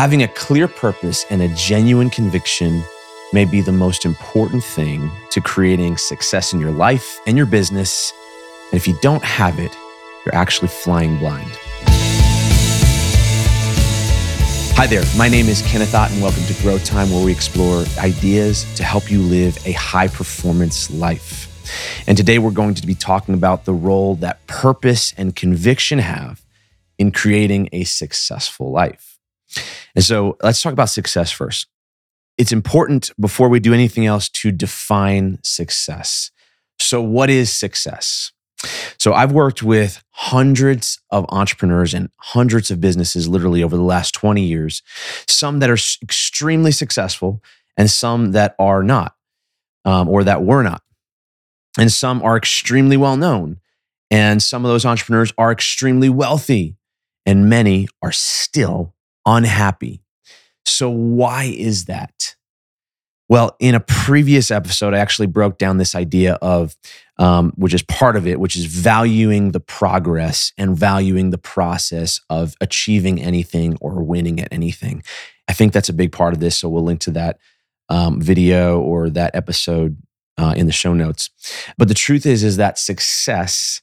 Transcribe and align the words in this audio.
Having 0.00 0.22
a 0.22 0.28
clear 0.28 0.66
purpose 0.66 1.26
and 1.28 1.42
a 1.42 1.48
genuine 1.48 2.08
conviction 2.08 2.82
may 3.34 3.44
be 3.44 3.60
the 3.60 3.70
most 3.70 4.06
important 4.06 4.64
thing 4.64 5.10
to 5.28 5.42
creating 5.42 5.98
success 5.98 6.54
in 6.54 6.58
your 6.58 6.70
life 6.70 7.20
and 7.26 7.36
your 7.36 7.44
business. 7.44 8.10
And 8.72 8.80
if 8.80 8.88
you 8.88 8.96
don't 9.02 9.22
have 9.22 9.58
it, 9.58 9.76
you're 10.24 10.34
actually 10.34 10.68
flying 10.68 11.18
blind. 11.18 11.50
Hi 14.74 14.86
there, 14.86 15.04
my 15.18 15.28
name 15.28 15.50
is 15.50 15.60
Kenneth 15.60 15.94
Ott, 15.94 16.10
and 16.12 16.22
welcome 16.22 16.44
to 16.44 16.54
Grow 16.62 16.78
Time, 16.78 17.10
where 17.10 17.22
we 17.22 17.30
explore 17.30 17.84
ideas 17.98 18.64
to 18.76 18.82
help 18.82 19.10
you 19.10 19.20
live 19.20 19.58
a 19.66 19.72
high 19.72 20.08
performance 20.08 20.90
life. 20.90 21.46
And 22.08 22.16
today 22.16 22.38
we're 22.38 22.52
going 22.52 22.72
to 22.72 22.86
be 22.86 22.94
talking 22.94 23.34
about 23.34 23.66
the 23.66 23.74
role 23.74 24.14
that 24.14 24.46
purpose 24.46 25.12
and 25.18 25.36
conviction 25.36 25.98
have 25.98 26.40
in 26.96 27.12
creating 27.12 27.68
a 27.72 27.84
successful 27.84 28.70
life. 28.70 29.09
And 29.94 30.04
so 30.04 30.36
let's 30.42 30.62
talk 30.62 30.72
about 30.72 30.90
success 30.90 31.30
first. 31.30 31.66
It's 32.38 32.52
important 32.52 33.10
before 33.20 33.48
we 33.48 33.60
do 33.60 33.74
anything 33.74 34.06
else 34.06 34.28
to 34.30 34.50
define 34.50 35.38
success. 35.42 36.30
So, 36.78 37.02
what 37.02 37.28
is 37.28 37.52
success? 37.52 38.32
So, 38.98 39.12
I've 39.12 39.32
worked 39.32 39.62
with 39.62 40.02
hundreds 40.12 40.98
of 41.10 41.26
entrepreneurs 41.28 41.92
and 41.92 42.08
hundreds 42.16 42.70
of 42.70 42.80
businesses 42.80 43.28
literally 43.28 43.62
over 43.62 43.76
the 43.76 43.82
last 43.82 44.14
20 44.14 44.42
years, 44.42 44.82
some 45.28 45.58
that 45.58 45.68
are 45.68 45.76
extremely 46.02 46.72
successful 46.72 47.42
and 47.76 47.90
some 47.90 48.32
that 48.32 48.54
are 48.58 48.82
not, 48.82 49.14
um, 49.84 50.08
or 50.08 50.24
that 50.24 50.42
were 50.42 50.62
not. 50.62 50.82
And 51.78 51.92
some 51.92 52.22
are 52.22 52.36
extremely 52.36 52.96
well 52.96 53.16
known. 53.16 53.60
And 54.10 54.42
some 54.42 54.64
of 54.64 54.70
those 54.70 54.84
entrepreneurs 54.84 55.32
are 55.38 55.52
extremely 55.52 56.08
wealthy. 56.08 56.76
And 57.26 57.48
many 57.48 57.86
are 58.02 58.12
still 58.12 58.94
unhappy. 59.26 60.02
So, 60.64 60.90
why 60.90 61.44
is 61.44 61.86
that? 61.86 62.36
Well, 63.28 63.54
in 63.60 63.76
a 63.76 63.80
previous 63.80 64.50
episode, 64.50 64.92
I 64.92 64.98
actually 64.98 65.28
broke 65.28 65.56
down 65.56 65.76
this 65.76 65.94
idea 65.94 66.34
of, 66.42 66.74
um, 67.16 67.52
which 67.54 67.72
is 67.72 67.82
part 67.84 68.16
of 68.16 68.26
it, 68.26 68.40
which 68.40 68.56
is 68.56 68.64
valuing 68.64 69.52
the 69.52 69.60
progress 69.60 70.52
and 70.58 70.76
valuing 70.76 71.30
the 71.30 71.38
process 71.38 72.20
of 72.28 72.56
achieving 72.60 73.20
anything 73.22 73.78
or 73.80 74.02
winning 74.02 74.40
at 74.40 74.48
anything. 74.50 75.04
I 75.46 75.52
think 75.52 75.72
that's 75.72 75.88
a 75.88 75.92
big 75.92 76.10
part 76.10 76.32
of 76.32 76.40
this. 76.40 76.56
So 76.56 76.68
we'll 76.68 76.82
link 76.82 77.00
to 77.02 77.12
that 77.12 77.38
um, 77.88 78.20
video 78.20 78.80
or 78.80 79.08
that 79.10 79.34
episode 79.34 79.96
uh, 80.36 80.54
in 80.56 80.66
the 80.66 80.72
show 80.72 80.92
notes. 80.92 81.30
But 81.78 81.86
the 81.86 81.94
truth 81.94 82.26
is, 82.26 82.42
is 82.42 82.56
that 82.56 82.78
success 82.78 83.80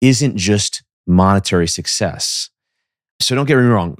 isn't 0.00 0.36
just 0.38 0.82
monetary 1.06 1.68
success. 1.68 2.48
So 3.20 3.34
don't 3.34 3.46
get 3.46 3.56
me 3.56 3.64
wrong, 3.64 3.96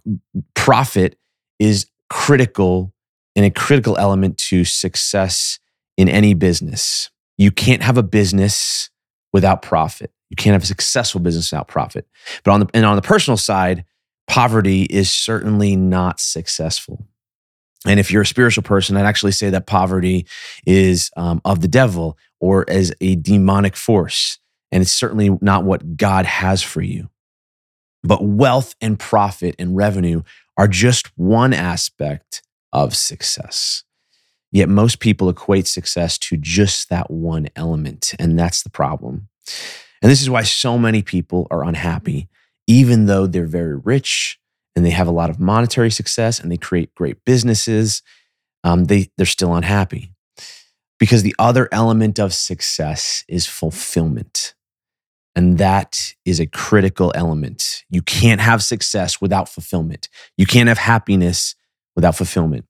profit 0.55 1.19
is 1.59 1.87
critical 2.09 2.93
and 3.37 3.45
a 3.45 3.51
critical 3.51 3.97
element 3.99 4.39
to 4.39 4.65
success 4.65 5.59
in 5.97 6.09
any 6.09 6.35
business. 6.35 7.11
You 7.39 7.51
can't 7.51 7.83
have 7.83 7.99
a 7.99 8.03
business 8.03 8.91
without 9.33 9.63
profit. 9.63 10.11
You 10.31 10.37
can't 10.37 10.53
have 10.53 10.63
a 10.63 10.67
successful 10.67 11.21
business 11.21 11.51
without 11.51 11.69
profit. 11.69 12.07
But 12.45 12.53
on 12.53 12.61
the 12.61 12.67
and 12.75 12.85
on 12.85 12.97
the 12.97 13.03
personal 13.03 13.37
side, 13.37 13.85
poverty 14.27 14.83
is 14.85 15.11
certainly 15.11 15.77
not 15.77 16.21
successful. 16.21 17.07
And 17.87 17.99
if 17.99 18.11
you're 18.11 18.23
a 18.23 18.27
spiritual 18.27 18.63
person, 18.63 18.97
I'd 18.97 19.07
actually 19.07 19.33
say 19.33 19.51
that 19.51 19.67
poverty 19.67 20.27
is 20.67 21.11
um, 21.17 21.41
of 21.45 21.61
the 21.61 21.69
devil 21.69 22.19
or 22.39 22.69
as 22.69 22.93
a 23.01 23.17
demonic 23.17 23.75
force. 23.75 24.39
And 24.71 24.83
it's 24.83 24.93
certainly 24.93 25.31
not 25.41 25.65
what 25.65 25.97
God 25.97 26.27
has 26.27 26.63
for 26.63 26.83
you. 26.83 27.09
But 28.03 28.25
wealth 28.25 28.75
and 28.81 28.99
profit 28.99 29.55
and 29.59 29.77
revenue 29.77 30.23
are 30.57 30.69
just 30.69 31.17
one 31.19 31.53
aspect 31.53 32.43
of 32.73 32.97
success. 32.97 33.85
Yet 34.53 34.69
most 34.69 34.99
people 35.01 35.29
equate 35.29 35.67
success 35.67 36.19
to 36.19 36.37
just 36.37 36.89
that 36.89 37.11
one 37.11 37.49
element. 37.55 38.15
And 38.19 38.39
that's 38.39 38.63
the 38.63 38.71
problem. 38.71 39.29
And 40.03 40.11
this 40.11 40.23
is 40.23 40.31
why 40.31 40.43
so 40.43 40.79
many 40.79 41.03
people 41.03 41.47
are 41.51 41.65
unhappy, 41.65 42.29
even 42.67 43.07
though 43.07 43.27
they're 43.27 43.47
very 43.47 43.77
rich 43.77 44.39
and 44.75 44.85
they 44.85 44.91
have 44.91 45.09
a 45.09 45.13
lot 45.13 45.31
of 45.31 45.39
monetary 45.39 45.91
success 45.91 46.41
and 46.41 46.51
they 46.51 46.57
create 46.57 46.95
great 46.95 47.25
businesses. 47.25 48.03
Um, 48.65 48.85
they, 48.85 49.11
they're 49.17 49.27
still 49.27 49.55
unhappy 49.55 50.13
because 50.99 51.23
the 51.23 51.35
other 51.39 51.69
element 51.73 52.19
of 52.19 52.35
success 52.35 53.25
is 53.29 53.47
fulfillment. 53.47 54.55
And 55.37 55.59
that 55.59 56.15
is 56.25 56.41
a 56.41 56.47
critical 56.47 57.13
element. 57.15 57.85
You 57.89 58.03
can't 58.03 58.41
have 58.41 58.63
success 58.63 59.21
without 59.21 59.49
fulfillment. 59.49 60.09
You 60.37 60.47
can't 60.47 60.69
have 60.69 60.79
happiness 60.79 61.55
without 61.95 62.17
fulfillment. 62.17 62.67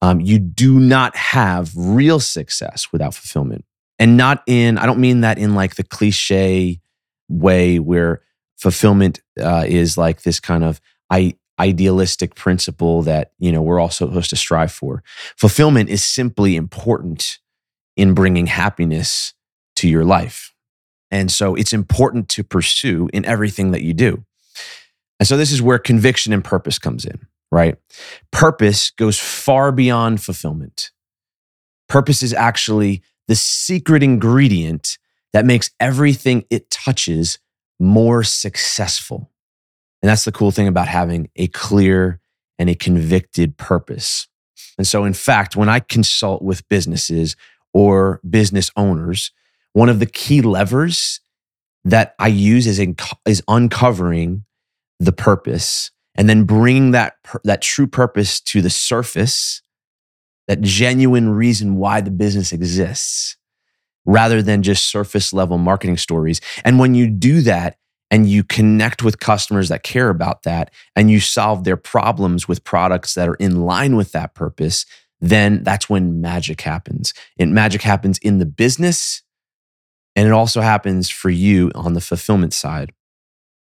Um, 0.00 0.20
you 0.20 0.38
do 0.38 0.78
not 0.78 1.16
have 1.16 1.72
real 1.76 2.20
success 2.20 2.88
without 2.92 3.14
fulfillment. 3.14 3.64
And 3.98 4.16
not 4.16 4.44
in, 4.46 4.78
I 4.78 4.86
don't 4.86 5.00
mean 5.00 5.22
that 5.22 5.38
in 5.38 5.54
like 5.54 5.74
the 5.74 5.82
cliche 5.82 6.80
way 7.28 7.78
where 7.80 8.22
fulfillment 8.56 9.20
uh, 9.40 9.64
is 9.66 9.98
like 9.98 10.22
this 10.22 10.38
kind 10.38 10.62
of 10.62 10.80
I, 11.10 11.36
idealistic 11.58 12.36
principle 12.36 13.02
that, 13.02 13.32
you 13.38 13.50
know, 13.50 13.60
we're 13.60 13.80
all 13.80 13.90
supposed 13.90 14.30
to 14.30 14.36
strive 14.36 14.70
for. 14.70 15.02
Fulfillment 15.36 15.90
is 15.90 16.04
simply 16.04 16.54
important 16.54 17.38
in 17.96 18.14
bringing 18.14 18.46
happiness 18.46 19.34
to 19.76 19.88
your 19.88 20.04
life. 20.04 20.54
And 21.10 21.30
so 21.30 21.54
it's 21.54 21.72
important 21.72 22.28
to 22.30 22.44
pursue 22.44 23.08
in 23.12 23.24
everything 23.24 23.70
that 23.70 23.82
you 23.82 23.94
do. 23.94 24.24
And 25.18 25.26
so 25.26 25.36
this 25.36 25.52
is 25.52 25.62
where 25.62 25.78
conviction 25.78 26.32
and 26.32 26.44
purpose 26.44 26.78
comes 26.78 27.04
in, 27.04 27.26
right? 27.50 27.76
Purpose 28.30 28.90
goes 28.90 29.18
far 29.18 29.72
beyond 29.72 30.22
fulfillment. 30.22 30.90
Purpose 31.88 32.22
is 32.22 32.34
actually 32.34 33.02
the 33.26 33.34
secret 33.34 34.02
ingredient 34.02 34.98
that 35.32 35.44
makes 35.44 35.70
everything 35.80 36.44
it 36.50 36.70
touches 36.70 37.38
more 37.78 38.22
successful. 38.22 39.30
And 40.02 40.08
that's 40.08 40.24
the 40.24 40.32
cool 40.32 40.50
thing 40.50 40.68
about 40.68 40.88
having 40.88 41.28
a 41.36 41.48
clear 41.48 42.20
and 42.58 42.70
a 42.70 42.74
convicted 42.74 43.56
purpose. 43.56 44.28
And 44.76 44.86
so, 44.86 45.04
in 45.04 45.14
fact, 45.14 45.56
when 45.56 45.68
I 45.68 45.80
consult 45.80 46.42
with 46.42 46.68
businesses 46.68 47.36
or 47.72 48.20
business 48.28 48.70
owners, 48.76 49.32
one 49.72 49.88
of 49.88 50.00
the 50.00 50.06
key 50.06 50.42
levers 50.42 51.20
that 51.84 52.14
I 52.18 52.28
use 52.28 52.66
is, 52.66 52.78
in, 52.78 52.96
is 53.26 53.42
uncovering 53.48 54.44
the 55.00 55.12
purpose 55.12 55.90
and 56.16 56.28
then 56.28 56.44
bringing 56.44 56.90
that, 56.90 57.14
that 57.44 57.62
true 57.62 57.86
purpose 57.86 58.40
to 58.40 58.60
the 58.60 58.70
surface, 58.70 59.62
that 60.48 60.60
genuine 60.60 61.30
reason 61.30 61.76
why 61.76 62.00
the 62.00 62.10
business 62.10 62.52
exists, 62.52 63.36
rather 64.04 64.42
than 64.42 64.62
just 64.62 64.90
surface 64.90 65.32
level 65.32 65.58
marketing 65.58 65.96
stories. 65.96 66.40
And 66.64 66.78
when 66.78 66.94
you 66.94 67.08
do 67.08 67.40
that, 67.42 67.78
and 68.10 68.26
you 68.28 68.42
connect 68.42 69.02
with 69.02 69.20
customers 69.20 69.68
that 69.68 69.82
care 69.82 70.08
about 70.08 70.42
that 70.44 70.72
and 70.96 71.10
you 71.10 71.20
solve 71.20 71.64
their 71.64 71.76
problems 71.76 72.48
with 72.48 72.64
products 72.64 73.14
that 73.14 73.28
are 73.28 73.34
in 73.34 73.62
line 73.62 73.96
with 73.96 74.12
that 74.12 74.34
purpose, 74.34 74.86
then 75.20 75.62
that's 75.62 75.90
when 75.90 76.20
magic 76.20 76.60
happens. 76.62 77.12
And 77.38 77.54
magic 77.54 77.82
happens 77.82 78.18
in 78.18 78.38
the 78.38 78.46
business 78.46 79.22
and 80.18 80.26
it 80.26 80.32
also 80.32 80.62
happens 80.62 81.08
for 81.08 81.30
you 81.30 81.70
on 81.76 81.92
the 81.92 82.00
fulfillment 82.00 82.52
side. 82.52 82.92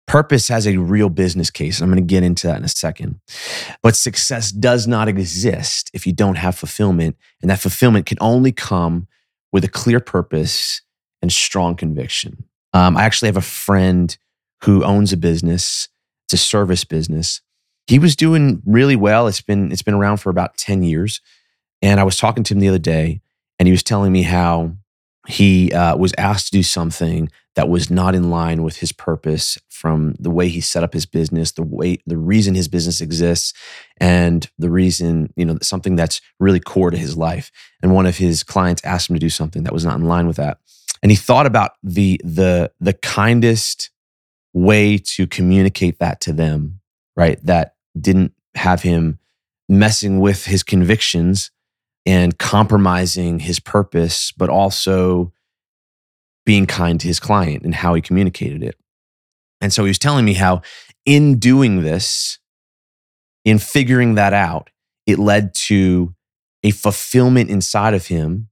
Purpose 0.07 0.47
has 0.47 0.69
a 0.69 0.77
real 0.77 1.09
business 1.09 1.51
case. 1.51 1.81
I'm 1.81 1.91
going 1.91 2.01
to 2.01 2.07
get 2.07 2.23
into 2.23 2.47
that 2.47 2.59
in 2.59 2.65
a 2.65 2.69
second. 2.69 3.19
But 3.83 3.97
success 3.97 4.53
does 4.53 4.87
not 4.87 5.09
exist 5.09 5.91
if 5.93 6.07
you 6.07 6.13
don't 6.13 6.37
have 6.37 6.55
fulfillment. 6.55 7.17
And 7.43 7.51
that 7.51 7.59
fulfillment 7.59 8.07
can 8.07 8.19
only 8.21 8.53
come 8.53 9.09
with 9.51 9.65
a 9.65 9.69
clear 9.69 9.99
purpose 9.99 10.81
and 11.21 11.33
strong 11.33 11.75
conviction. 11.75 12.45
Um, 12.73 12.97
I 12.97 13.03
actually 13.03 13.31
have 13.31 13.37
a 13.37 13.41
friend 13.41 14.17
who 14.63 14.85
owns 14.85 15.13
a 15.13 15.17
business, 15.17 15.89
it's 16.27 16.35
a 16.35 16.39
service 16.39 16.85
business. 16.85 17.41
He 17.89 17.99
was 17.99 18.15
doing 18.15 18.63
really 18.65 18.95
well. 18.95 19.27
It's 19.27 19.41
been, 19.41 19.73
it's 19.73 19.83
been 19.83 19.95
around 19.95 20.19
for 20.19 20.31
about 20.31 20.57
10 20.57 20.85
years. 20.85 21.21
And 21.83 21.99
I 21.99 22.05
was 22.05 22.17
talking 22.17 22.45
to 22.45 22.55
him 22.55 22.61
the 22.61 22.69
other 22.69 22.79
day, 22.79 23.23
and 23.59 23.67
he 23.67 23.73
was 23.73 23.83
telling 23.83 24.13
me 24.13 24.23
how 24.23 24.77
he 25.27 25.73
uh, 25.73 25.97
was 25.97 26.15
asked 26.19 26.47
to 26.47 26.59
do 26.59 26.63
something 26.63 27.31
that 27.55 27.69
was 27.69 27.91
not 27.91 28.15
in 28.15 28.31
line 28.31 28.63
with 28.63 28.79
his 28.79 28.93
purpose 28.93 29.57
from 29.69 30.15
the 30.19 30.31
way 30.31 30.49
he 30.49 30.61
set 30.61 30.83
up 30.83 30.93
his 30.93 31.07
business 31.07 31.53
the 31.53 31.63
way 31.63 31.99
the 32.07 32.17
reason 32.17 32.55
his 32.55 32.69
business 32.69 33.01
exists 33.01 33.53
and 33.99 34.51
the 34.59 34.71
reason 34.71 35.33
you 35.37 35.45
know 35.45 35.57
something 35.63 35.97
that's 35.97 36.21
really 36.41 36.61
core 36.61 36.91
to 36.91 36.97
his 36.97 37.17
life. 37.17 37.51
And 37.83 37.93
one 37.93 38.07
of 38.07 38.17
his 38.17 38.43
clients 38.43 38.85
asked 38.85 39.11
him 39.11 39.17
to 39.17 39.21
do 39.21 39.31
something 39.31 39.65
that 39.65 39.73
was 39.73 39.85
not 39.85 39.97
in 39.97 40.07
line 40.07 40.27
with 40.27 40.37
that. 40.37 40.59
And 41.03 41.11
he 41.11 41.17
thought 41.17 41.47
about 41.47 41.73
the 41.83 42.21
the 42.25 42.73
the 42.81 42.95
kindest 42.95 43.91
way 44.53 44.99
to 44.99 45.27
communicate 45.27 45.99
that 45.99 46.21
to 46.21 46.33
them 46.33 46.81
right 47.17 47.45
that 47.45 47.75
didn't 47.99 48.33
have 48.55 48.83
him 48.83 49.19
messing 49.69 50.21
with 50.21 50.45
his 50.45 50.63
convictions 50.63 51.51
and 52.07 52.39
compromising 52.39 53.41
his 53.41 53.61
purpose, 53.61 54.33
but 54.33 54.49
also 54.49 55.33
being 56.45 56.67
kind 56.67 57.01
to 57.01 57.07
his 57.07 57.21
client 57.21 57.65
and 57.65 57.75
how 57.75 57.95
he 57.95 58.03
communicated 58.03 58.63
it. 58.63 58.77
And 59.61 59.73
so 59.73 59.85
he 59.85 59.89
was 59.89 59.99
telling 59.99 60.25
me 60.25 60.35
how, 60.35 60.63
in 61.07 61.39
doing 61.39 61.83
this, 61.83 62.39
in 63.45 63.59
figuring 63.59 64.15
that 64.15 64.33
out, 64.33 64.71
it 65.07 65.19
led 65.19 65.55
to 65.55 66.15
a 66.63 66.71
fulfillment 66.71 67.51
inside 67.51 67.95
of 67.95 68.07
him 68.07 68.49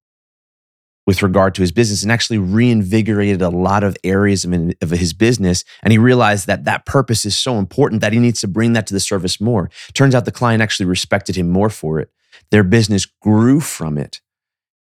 with 1.06 1.22
regard 1.22 1.54
to 1.54 1.62
his 1.62 1.72
business 1.72 2.02
and 2.02 2.12
actually 2.12 2.38
reinvigorated 2.38 3.42
a 3.42 3.48
lot 3.48 3.82
of 3.82 3.96
areas 4.04 4.44
of, 4.44 4.90
his 4.90 5.12
business. 5.12 5.64
And 5.82 5.90
he 5.90 5.98
realized 5.98 6.46
that 6.46 6.64
that 6.64 6.86
purpose 6.86 7.24
is 7.24 7.36
so 7.36 7.58
important 7.58 8.00
that 8.02 8.12
he 8.12 8.20
needs 8.20 8.40
to 8.42 8.48
bring 8.48 8.72
that 8.74 8.86
to 8.86 8.94
the 8.94 9.00
service 9.00 9.40
more. 9.40 9.68
Turns 9.94 10.14
out 10.14 10.24
the 10.24 10.30
client 10.32 10.62
actually 10.62 10.86
respected 10.86 11.34
him 11.36 11.50
more 11.50 11.70
for 11.70 11.98
it. 11.98 12.12
Their 12.50 12.64
business 12.64 13.06
grew 13.06 13.60
from 13.60 13.98
it 13.98 14.20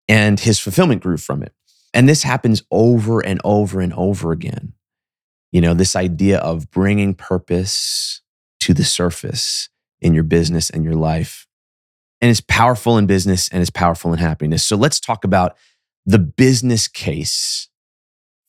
and 0.08 0.40
his 0.40 0.58
fulfillment 0.58 1.02
grew 1.02 1.16
from 1.16 1.42
it. 1.42 1.52
And 1.94 2.08
this 2.08 2.22
happens 2.22 2.62
over 2.70 3.24
and 3.24 3.40
over 3.44 3.80
and 3.80 3.92
over 3.94 4.32
again. 4.32 4.72
You 5.52 5.60
know, 5.60 5.74
this 5.74 5.96
idea 5.96 6.38
of 6.38 6.70
bringing 6.70 7.14
purpose 7.14 8.22
to 8.60 8.74
the 8.74 8.84
surface 8.84 9.68
in 10.00 10.14
your 10.14 10.22
business 10.22 10.70
and 10.70 10.84
your 10.84 10.94
life. 10.94 11.46
And 12.20 12.30
it's 12.30 12.40
powerful 12.40 12.98
in 12.98 13.06
business 13.06 13.48
and 13.48 13.60
it's 13.60 13.70
powerful 13.70 14.12
in 14.12 14.18
happiness. 14.18 14.62
So 14.62 14.76
let's 14.76 15.00
talk 15.00 15.24
about 15.24 15.56
the 16.06 16.18
business 16.18 16.88
case 16.88 17.68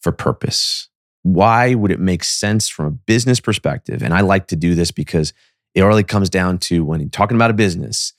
for 0.01 0.11
purpose. 0.11 0.89
Why 1.23 1.75
would 1.75 1.91
it 1.91 1.99
make 1.99 2.23
sense 2.23 2.67
from 2.67 2.85
a 2.85 2.91
business 2.91 3.39
perspective? 3.39 4.01
And 4.01 4.13
I 4.13 4.21
like 4.21 4.47
to 4.47 4.55
do 4.55 4.75
this 4.75 4.91
because 4.91 5.33
it 5.73 5.83
really 5.83 6.03
comes 6.03 6.29
down 6.29 6.57
to 6.59 6.83
when 6.83 6.99
you're 6.99 7.09
talking 7.09 7.37
about 7.37 7.51
a 7.51 7.55
business, 7.55 8.13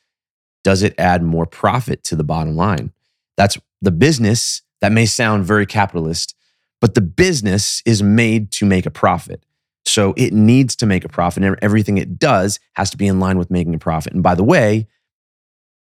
does 0.64 0.82
it 0.82 0.94
add 0.98 1.22
more 1.22 1.46
profit 1.46 2.04
to 2.04 2.16
the 2.16 2.24
bottom 2.24 2.56
line? 2.56 2.92
That's 3.36 3.58
the 3.80 3.90
business 3.90 4.62
that 4.80 4.92
may 4.92 5.06
sound 5.06 5.44
very 5.44 5.66
capitalist, 5.66 6.34
but 6.80 6.94
the 6.94 7.00
business 7.00 7.82
is 7.84 8.02
made 8.02 8.50
to 8.52 8.66
make 8.66 8.86
a 8.86 8.90
profit. 8.90 9.44
So 9.84 10.14
it 10.16 10.32
needs 10.32 10.76
to 10.76 10.86
make 10.86 11.04
a 11.04 11.08
profit, 11.08 11.42
and 11.42 11.56
everything 11.60 11.98
it 11.98 12.18
does 12.18 12.60
has 12.74 12.90
to 12.90 12.96
be 12.96 13.06
in 13.06 13.18
line 13.18 13.38
with 13.38 13.50
making 13.50 13.74
a 13.74 13.78
profit. 13.78 14.12
And 14.12 14.22
by 14.22 14.34
the 14.34 14.44
way, 14.44 14.86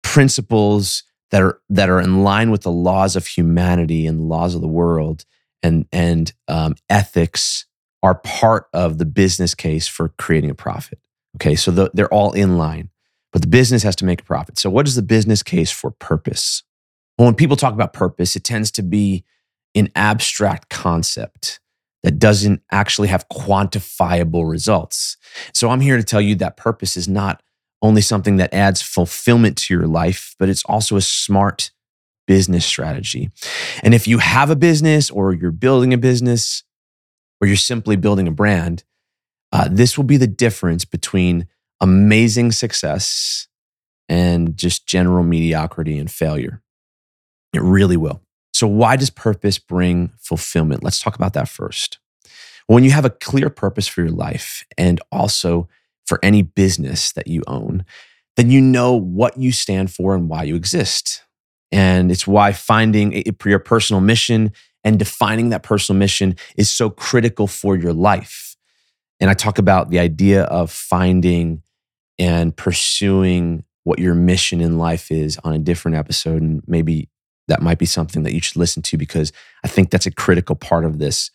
principles 0.04 1.04
that 1.30 1.42
are 1.42 1.62
that 1.70 1.90
are 1.90 2.02
in 2.02 2.24
line 2.24 2.52
with 2.52 2.62
the 2.62 2.72
laws 2.72 3.16
of 3.16 3.28
humanity 3.28 4.06
and 4.06 4.20
the 4.20 4.24
laws 4.24 4.56
of 4.56 4.62
the 4.62 4.68
world 4.68 5.26
and 5.64 5.88
and 5.92 6.34
um, 6.48 6.76
ethics 6.90 7.66
are 8.04 8.16
part 8.16 8.68
of 8.74 8.98
the 8.98 9.06
business 9.06 9.54
case 9.56 9.88
for 9.88 10.10
creating 10.18 10.50
a 10.50 10.56
profit. 10.56 11.00
Okay, 11.38 11.56
so 11.56 11.72
the, 11.72 11.92
they're 11.94 12.14
all 12.14 12.34
in 12.34 12.58
line, 12.58 12.90
but 13.32 13.42
the 13.42 13.48
business 13.48 13.84
has 13.84 13.96
to 13.98 14.06
make 14.06 14.22
a 14.22 14.26
profit. 14.26 14.58
So, 14.58 14.70
what 14.70 14.88
is 14.88 14.96
the 14.96 15.02
business 15.02 15.44
case 15.44 15.72
for 15.72 15.92
purpose? 15.92 16.64
Well, 17.18 17.28
when 17.28 17.36
people 17.36 17.58
talk 17.58 17.74
about 17.74 17.94
purpose, 17.94 18.36
it 18.36 18.44
tends 18.44 18.72
to 18.72 18.84
be 18.84 19.24
an 19.76 19.90
abstract 19.96 20.70
concept 20.70 21.60
that 22.04 22.20
doesn't 22.20 22.62
actually 22.72 23.08
have 23.10 23.30
quantifiable 23.30 24.50
results. 24.50 25.18
So, 25.54 25.70
I'm 25.70 25.82
here 25.82 25.98
to 25.98 26.04
tell 26.04 26.22
you 26.22 26.36
that 26.36 26.58
purpose 26.58 26.98
is 26.98 27.08
not 27.08 27.42
only 27.82 28.02
something 28.02 28.38
that 28.38 28.54
adds 28.54 28.82
fulfillment 28.82 29.58
to 29.58 29.74
your 29.74 29.88
life, 29.88 30.36
but 30.38 30.50
it's 30.50 30.64
also 30.66 30.98
a 30.98 31.02
smart 31.02 31.72
business 32.28 32.66
strategy. 32.66 33.32
And 33.84 33.94
if 33.94 34.08
you 34.08 34.20
have 34.20 34.50
a 34.50 34.56
business 34.56 35.10
or 35.10 35.34
you're 35.34 35.52
building 35.52 35.94
a 35.94 35.98
business 35.98 36.64
or 37.40 37.48
you're 37.48 37.58
simply 37.58 37.96
building 37.96 38.28
a 38.28 38.32
brand, 38.32 38.84
uh, 39.52 39.68
this 39.70 39.98
will 39.98 40.06
be 40.06 40.18
the 40.18 40.28
difference 40.28 40.86
between 40.86 41.48
amazing 41.82 42.52
success 42.52 43.48
and 44.08 44.56
just 44.56 44.88
general 44.88 45.24
mediocrity 45.24 45.98
and 45.98 46.10
failure. 46.10 46.62
It 47.54 47.62
really 47.62 47.98
will. 47.98 48.22
So, 48.54 48.68
why 48.68 48.96
does 48.96 49.10
purpose 49.10 49.58
bring 49.58 50.12
fulfillment? 50.20 50.84
Let's 50.84 51.00
talk 51.00 51.16
about 51.16 51.34
that 51.34 51.50
first. 51.50 52.00
When 52.68 52.84
you 52.84 52.92
have 52.92 53.06
a 53.06 53.10
clear 53.10 53.50
purpose 53.50 53.88
for 53.88 54.02
your 54.02 54.12
life 54.12 54.64
and 54.78 55.02
also 55.12 55.68
for 56.06 56.20
any 56.24 56.42
business 56.42 57.12
that 57.14 57.28
you 57.28 57.42
own, 57.48 57.86
then 58.38 58.50
you 58.50 58.62
know 58.62 58.94
what 58.94 59.38
you 59.38 59.52
stand 59.52 59.92
for 59.92 60.16
and 60.16 60.30
why 60.30 60.44
you 60.44 60.56
exist. 60.56 61.24
And 61.72 62.12
it's 62.12 62.28
why 62.28 62.52
finding 62.54 63.24
your 63.46 63.60
personal 63.60 64.02
mission 64.02 64.52
and 64.84 65.00
defining 65.00 65.50
that 65.50 65.64
personal 65.64 65.98
mission 66.00 66.36
is 66.56 66.72
so 66.72 66.90
critical 66.90 67.48
for 67.48 67.76
your 67.76 67.94
life. 67.94 68.56
And 69.20 69.30
I 69.30 69.34
talk 69.34 69.58
about 69.58 69.90
the 69.90 70.00
idea 70.00 70.44
of 70.44 70.72
finding 70.72 71.62
and 72.22 72.56
pursuing 72.56 73.64
what 73.84 74.00
your 74.00 74.14
mission 74.14 74.62
in 74.62 74.78
life 74.78 75.12
is 75.12 75.40
on 75.44 75.54
a 75.54 75.60
different 75.60 75.98
episode. 75.98 76.42
And 76.42 76.62
maybe 76.68 77.10
that 77.48 77.62
might 77.62 77.80
be 77.80 77.86
something 77.86 78.24
that 78.24 78.34
you 78.34 78.42
should 78.42 78.58
listen 78.58 78.84
to 78.84 78.98
because 78.98 79.34
I 79.64 79.68
think 79.68 79.90
that's 79.90 80.06
a 80.06 80.12
critical 80.12 80.56
part 80.56 80.86
of 80.86 81.00
this 81.00 81.32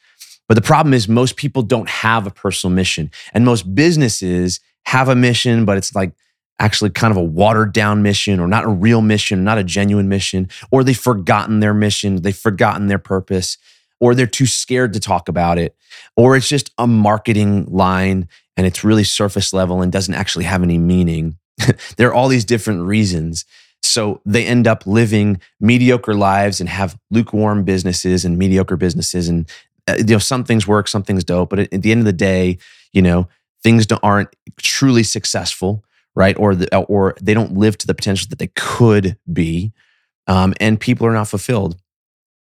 but 0.48 0.54
the 0.54 0.62
problem 0.62 0.94
is, 0.94 1.08
most 1.08 1.36
people 1.36 1.62
don't 1.62 1.88
have 1.88 2.26
a 2.26 2.30
personal 2.30 2.74
mission. 2.74 3.10
And 3.32 3.44
most 3.44 3.74
businesses 3.74 4.60
have 4.86 5.08
a 5.08 5.16
mission, 5.16 5.64
but 5.64 5.76
it's 5.76 5.94
like 5.94 6.12
actually 6.58 6.90
kind 6.90 7.10
of 7.10 7.16
a 7.16 7.22
watered 7.22 7.72
down 7.72 8.02
mission 8.02 8.40
or 8.40 8.46
not 8.46 8.64
a 8.64 8.68
real 8.68 9.02
mission, 9.02 9.44
not 9.44 9.58
a 9.58 9.64
genuine 9.64 10.08
mission, 10.08 10.48
or 10.70 10.84
they've 10.84 10.98
forgotten 10.98 11.60
their 11.60 11.74
mission, 11.74 12.22
they've 12.22 12.36
forgotten 12.36 12.86
their 12.86 12.98
purpose, 12.98 13.58
or 14.00 14.14
they're 14.14 14.26
too 14.26 14.46
scared 14.46 14.92
to 14.92 15.00
talk 15.00 15.28
about 15.28 15.58
it, 15.58 15.76
or 16.16 16.36
it's 16.36 16.48
just 16.48 16.70
a 16.78 16.86
marketing 16.86 17.66
line 17.66 18.28
and 18.56 18.66
it's 18.66 18.84
really 18.84 19.04
surface 19.04 19.52
level 19.52 19.82
and 19.82 19.92
doesn't 19.92 20.14
actually 20.14 20.44
have 20.44 20.62
any 20.62 20.78
meaning. 20.78 21.38
there 21.96 22.08
are 22.08 22.14
all 22.14 22.28
these 22.28 22.44
different 22.44 22.82
reasons. 22.82 23.44
So 23.82 24.20
they 24.24 24.44
end 24.44 24.66
up 24.66 24.86
living 24.86 25.40
mediocre 25.60 26.14
lives 26.14 26.60
and 26.60 26.68
have 26.68 26.98
lukewarm 27.10 27.64
businesses 27.64 28.24
and 28.24 28.36
mediocre 28.36 28.76
businesses. 28.76 29.28
And 29.28 29.48
uh, 29.88 29.94
you 29.98 30.04
know 30.14 30.18
some 30.18 30.42
things 30.42 30.66
work 30.66 30.88
some 30.88 31.04
things 31.04 31.22
don't 31.22 31.48
but 31.48 31.60
at 31.60 31.82
the 31.82 31.92
end 31.92 32.00
of 32.00 32.04
the 32.04 32.12
day 32.12 32.58
you 32.92 33.00
know 33.00 33.28
things 33.62 33.86
aren't 34.02 34.28
truly 34.58 35.04
successful 35.04 35.84
right 36.16 36.36
or 36.38 36.56
the, 36.56 36.76
or 36.76 37.14
they 37.22 37.34
don't 37.34 37.56
live 37.56 37.78
to 37.78 37.86
the 37.86 37.94
potential 37.94 38.26
that 38.28 38.40
they 38.40 38.48
could 38.56 39.16
be 39.32 39.72
um, 40.26 40.54
and 40.58 40.80
people 40.80 41.06
are 41.06 41.12
not 41.12 41.28
fulfilled 41.28 41.76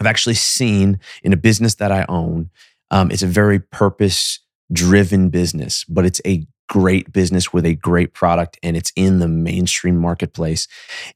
i've 0.00 0.06
actually 0.06 0.34
seen 0.34 0.98
in 1.22 1.32
a 1.32 1.36
business 1.36 1.76
that 1.76 1.92
i 1.92 2.04
own 2.08 2.50
um, 2.90 3.10
it's 3.12 3.22
a 3.22 3.26
very 3.26 3.60
purpose 3.60 4.40
driven 4.72 5.28
business 5.28 5.84
but 5.88 6.04
it's 6.04 6.20
a 6.26 6.46
great 6.68 7.12
business 7.12 7.52
with 7.52 7.64
a 7.64 7.74
great 7.74 8.12
product 8.12 8.58
and 8.62 8.76
it's 8.76 8.92
in 8.94 9.20
the 9.20 9.28
mainstream 9.28 9.96
marketplace 9.96 10.68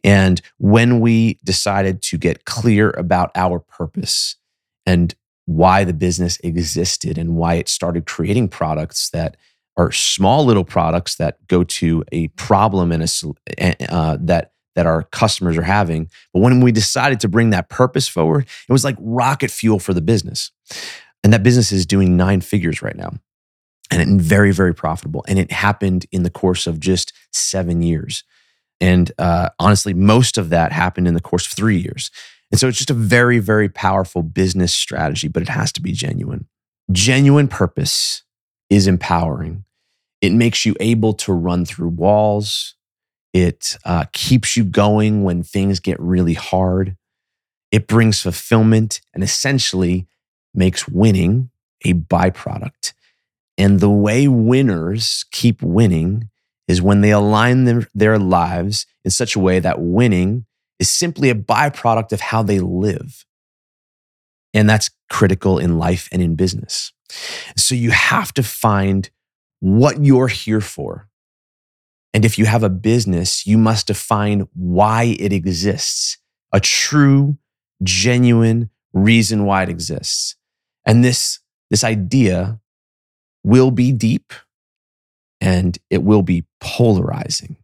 and 0.03 0.41
when 0.59 1.01
we 1.01 1.39
decided 1.45 2.01
to 2.01 2.17
get 2.17 2.47
clear 2.47 2.91
about 2.91 3.31
our 3.35 3.59
purpose 3.59 4.37
and 4.87 5.15
why 5.47 5.85
the 5.85 5.93
business 5.93 6.39
existed 6.43 7.19
and 7.19 7.37
why 7.37 7.55
it 7.55 7.69
started 7.69 8.07
creating 8.07 8.49
products 8.49 9.11
that 9.11 9.37
are 9.77 9.91
small 9.91 10.45
little 10.45 10.65
products 10.65 11.17
that 11.17 11.47
go 11.47 11.65
to 11.65 12.05
a 12.13 12.29
problem 12.29 12.93
and 12.93 13.03
a 13.03 13.93
uh, 13.93 14.17
that 14.21 14.53
that 14.75 14.87
our 14.87 15.03
customers 15.05 15.59
are 15.59 15.63
having. 15.63 16.09
But 16.33 16.41
when 16.41 16.61
we 16.61 16.73
decided 16.73 17.21
to 17.21 17.29
bring 17.29 17.51
that 17.51 17.69
purpose 17.69 18.09
forward, 18.09 18.47
it 18.69 18.73
was 18.73 18.85
like 18.85 18.97
rocket 18.99 19.51
fuel 19.51 19.79
for 19.79 19.93
the 19.93 20.01
business. 20.01 20.51
And 21.23 21.33
that 21.33 21.43
business 21.43 21.73
is 21.73 21.85
doing 21.85 22.17
nine 22.17 22.41
figures 22.41 22.81
right 22.81 22.97
now 22.97 23.13
and 24.01 24.21
very, 24.21 24.53
very 24.53 24.75
profitable. 24.75 25.25
And 25.29 25.39
it 25.39 25.53
happened 25.53 26.07
in 26.13 26.23
the 26.23 26.31
course 26.31 26.67
of 26.67 26.81
just 26.81 27.13
seven 27.33 27.83
years. 27.83 28.25
And 28.81 29.13
uh, 29.19 29.51
honestly, 29.59 29.95
most 29.95 30.39
of 30.39 30.51
that 30.51 30.73
happened 30.73 31.07
in 31.07 31.15
the 31.15 31.21
course 31.21 31.47
of 31.47 31.53
three 31.53 31.79
years. 31.79 32.11
And 32.51 32.59
so 32.59 32.69
it's 32.69 32.79
just 32.79 32.91
a 32.91 32.95
very, 32.95 33.39
very 33.39 33.69
powerful 33.69 34.23
business 34.23 34.75
strategy, 34.75 35.29
but 35.29 35.43
it 35.43 35.49
has 35.49 35.73
to 35.73 35.81
be 35.81 35.93
genuine. 35.93 36.47
Genuine 36.91 37.49
purpose 37.49 38.25
is 38.69 38.87
empowering. 38.87 39.65
It 40.21 40.33
makes 40.33 40.67
you 40.67 40.75
able 40.81 41.15
to 41.15 41.33
run 41.33 41.65
through 41.65 41.89
walls. 41.89 42.75
It 43.33 43.77
uh, 43.85 44.05
keeps 44.13 44.57
you 44.57 44.65
going 44.65 45.25
when 45.25 45.43
things 45.43 45.81
get 45.81 45.99
really 46.01 46.35
hard. 46.35 46.97
It 47.71 47.87
brings 47.87 48.21
fulfillment 48.21 49.01
and 49.15 49.25
essentially 49.25 50.07
makes 50.55 50.87
winning 50.87 51.51
a 51.85 51.95
byproduct. 51.95 52.93
And 53.63 53.79
the 53.79 53.89
way 53.89 54.27
winners 54.27 55.25
keep 55.31 55.63
winning 55.63 56.31
is 56.67 56.83
when 56.83 57.01
they 57.01 57.13
align 57.13 57.63
their, 57.95 58.19
lives 58.19 58.87
in 59.05 59.13
such 59.13 59.37
a 59.37 59.39
way 59.39 59.61
that 59.61 59.81
winning 59.81 60.47
is 60.81 60.91
simply 60.91 61.31
a 61.31 61.37
byproduct 61.37 62.11
of 62.11 62.21
how 62.21 62.43
they 62.43 62.59
live. 62.59 63.25
And 64.53 64.69
that's 64.69 64.91
critical 65.09 65.61
in 65.61 65.79
life 65.79 66.09
and 66.11 66.21
in 66.21 66.35
business. 66.35 66.93
So 67.57 67.77
you 67.77 67.93
have 67.93 68.35
to 68.35 68.43
find 68.43 69.09
what 69.61 70.03
you're 70.03 70.27
here 70.27 70.61
for. 70.61 71.09
And 72.13 72.25
if 72.25 72.41
you 72.41 72.47
have 72.47 72.65
a 72.65 72.69
business, 72.69 73.47
you 73.47 73.59
must 73.59 73.87
define 73.87 74.49
why 74.55 75.15
it 75.21 75.33
exists, 75.33 76.19
a 76.53 76.59
true, 76.59 77.39
genuine 77.81 78.71
reason 78.93 79.45
why 79.45 79.63
it 79.63 79.69
exists. 79.69 80.35
And 80.85 81.05
this, 81.05 81.39
this 81.71 81.85
idea 81.85 82.59
will 83.45 83.71
be 83.71 83.93
deep 83.93 84.33
and 85.41 85.79
it 85.91 86.03
will 86.03 86.23
be 86.23 86.45
polarizing. 86.61 87.57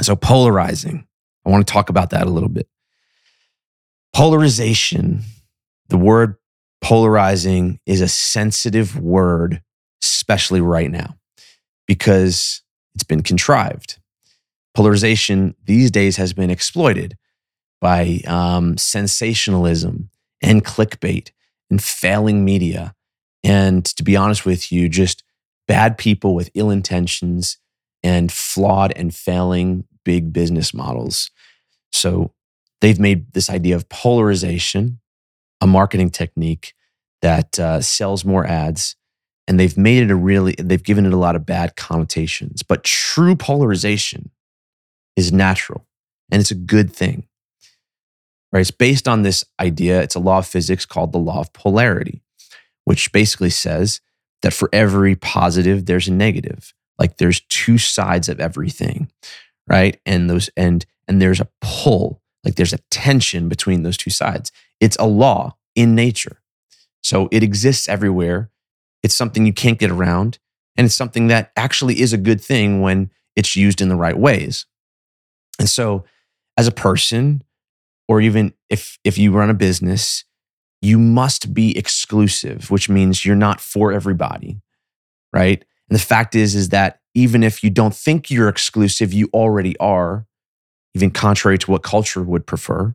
So, 0.00 0.16
polarizing 0.16 1.06
I 1.44 1.50
want 1.50 1.66
to 1.66 1.72
talk 1.72 1.88
about 1.88 2.10
that 2.10 2.26
a 2.26 2.30
little 2.30 2.48
bit. 2.48 2.68
Polarization, 4.14 5.22
the 5.88 5.96
word 5.96 6.36
polarizing 6.80 7.80
is 7.86 8.00
a 8.00 8.08
sensitive 8.08 8.98
word, 8.98 9.62
especially 10.02 10.60
right 10.60 10.90
now, 10.90 11.16
because 11.86 12.62
it's 12.94 13.04
been 13.04 13.22
contrived. 13.22 13.98
Polarization 14.74 15.54
these 15.64 15.90
days 15.90 16.16
has 16.16 16.32
been 16.32 16.50
exploited 16.50 17.16
by 17.80 18.20
um, 18.26 18.76
sensationalism 18.76 20.10
and 20.40 20.64
clickbait 20.64 21.30
and 21.70 21.82
failing 21.82 22.44
media. 22.44 22.94
And 23.44 23.84
to 23.84 24.02
be 24.02 24.16
honest 24.16 24.46
with 24.46 24.70
you, 24.70 24.88
just 24.88 25.24
bad 25.66 25.98
people 25.98 26.34
with 26.34 26.50
ill 26.54 26.70
intentions 26.70 27.58
and 28.02 28.30
flawed 28.30 28.92
and 28.96 29.14
failing 29.14 29.84
big 30.04 30.32
business 30.32 30.74
models. 30.74 31.30
So 31.92 32.32
they've 32.80 32.98
made 32.98 33.32
this 33.32 33.50
idea 33.50 33.76
of 33.76 33.88
polarization 33.88 34.98
a 35.60 35.66
marketing 35.66 36.10
technique 36.10 36.74
that 37.20 37.58
uh, 37.58 37.80
sells 37.80 38.24
more 38.24 38.44
ads 38.44 38.96
and 39.46 39.60
they've 39.60 39.78
made 39.78 40.02
it 40.02 40.10
a 40.10 40.16
really 40.16 40.56
they've 40.58 40.82
given 40.82 41.06
it 41.06 41.12
a 41.12 41.18
lot 41.18 41.36
of 41.36 41.46
bad 41.46 41.76
connotations. 41.76 42.62
But 42.62 42.82
true 42.82 43.36
polarization 43.36 44.30
is 45.14 45.32
natural 45.32 45.86
and 46.32 46.40
it's 46.40 46.50
a 46.50 46.56
good 46.56 46.92
thing 46.92 47.28
right? 48.52 48.60
It's 48.60 48.70
based 48.70 49.08
on 49.08 49.22
this 49.22 49.44
idea. 49.58 50.02
It's 50.02 50.14
a 50.14 50.20
law 50.20 50.38
of 50.38 50.46
physics 50.46 50.84
called 50.84 51.12
the 51.12 51.18
law 51.18 51.40
of 51.40 51.52
polarity 51.52 52.22
which 52.84 53.12
basically 53.12 53.50
says 53.50 54.00
that 54.42 54.52
for 54.52 54.68
every 54.72 55.14
positive 55.14 55.86
there's 55.86 56.08
a 56.08 56.12
negative. 56.12 56.74
Like 56.98 57.16
there's 57.16 57.40
two 57.48 57.78
sides 57.78 58.28
of 58.28 58.40
everything 58.40 59.10
right? 59.66 60.00
And 60.06 60.28
those 60.28 60.50
and 60.56 60.84
and 61.08 61.20
there's 61.20 61.40
a 61.40 61.48
pull 61.60 62.20
like 62.44 62.56
there's 62.56 62.72
a 62.72 62.78
tension 62.90 63.48
between 63.48 63.82
those 63.82 63.96
two 63.96 64.10
sides. 64.10 64.50
It's 64.80 64.96
a 64.98 65.06
law 65.06 65.56
in 65.74 65.94
nature. 65.94 66.40
So 67.02 67.28
it 67.30 67.42
exists 67.42 67.88
everywhere. 67.88 68.50
It's 69.02 69.14
something 69.14 69.46
you 69.46 69.52
can't 69.52 69.78
get 69.78 69.90
around 69.90 70.38
and 70.76 70.84
it's 70.84 70.94
something 70.94 71.28
that 71.28 71.52
actually 71.56 72.00
is 72.00 72.12
a 72.12 72.18
good 72.18 72.40
thing 72.40 72.80
when 72.80 73.10
it's 73.36 73.56
used 73.56 73.80
in 73.80 73.88
the 73.88 73.96
right 73.96 74.16
ways. 74.16 74.66
And 75.58 75.68
so 75.68 76.04
as 76.56 76.66
a 76.66 76.72
person 76.72 77.42
or 78.08 78.20
even 78.20 78.52
if 78.68 78.98
if 79.04 79.18
you 79.18 79.32
run 79.32 79.50
a 79.50 79.54
business 79.54 80.24
you 80.82 80.98
must 80.98 81.54
be 81.54 81.76
exclusive 81.78 82.70
which 82.70 82.88
means 82.88 83.24
you're 83.24 83.34
not 83.34 83.60
for 83.60 83.92
everybody 83.92 84.60
right 85.32 85.64
and 85.92 85.98
the 85.98 86.02
fact 86.02 86.34
is, 86.34 86.54
is 86.54 86.70
that 86.70 87.00
even 87.14 87.42
if 87.42 87.62
you 87.62 87.68
don't 87.68 87.94
think 87.94 88.30
you're 88.30 88.48
exclusive, 88.48 89.12
you 89.12 89.28
already 89.34 89.76
are, 89.76 90.26
even 90.94 91.10
contrary 91.10 91.58
to 91.58 91.70
what 91.70 91.82
culture 91.82 92.22
would 92.22 92.46
prefer. 92.46 92.94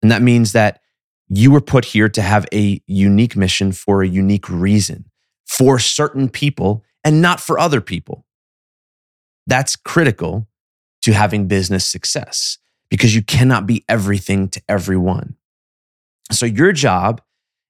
And 0.00 0.10
that 0.10 0.22
means 0.22 0.52
that 0.52 0.80
you 1.28 1.50
were 1.50 1.60
put 1.60 1.84
here 1.84 2.08
to 2.08 2.22
have 2.22 2.46
a 2.54 2.80
unique 2.86 3.36
mission 3.36 3.70
for 3.70 4.02
a 4.02 4.08
unique 4.08 4.48
reason 4.48 5.10
for 5.44 5.78
certain 5.78 6.30
people 6.30 6.82
and 7.04 7.20
not 7.20 7.38
for 7.38 7.58
other 7.58 7.82
people. 7.82 8.24
That's 9.46 9.76
critical 9.76 10.48
to 11.02 11.12
having 11.12 11.48
business 11.48 11.84
success 11.84 12.56
because 12.88 13.14
you 13.14 13.20
cannot 13.20 13.66
be 13.66 13.84
everything 13.90 14.48
to 14.48 14.62
everyone. 14.70 15.36
So, 16.30 16.46
your 16.46 16.72
job 16.72 17.20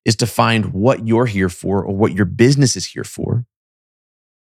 is 0.04 0.16
to 0.16 0.26
find 0.26 0.72
what 0.72 1.06
you're 1.06 1.26
here 1.26 1.48
for 1.48 1.82
or 1.84 1.94
what 1.94 2.12
your 2.12 2.25
business 2.25 2.76
is 2.76 2.86
here 2.86 3.04
for 3.04 3.44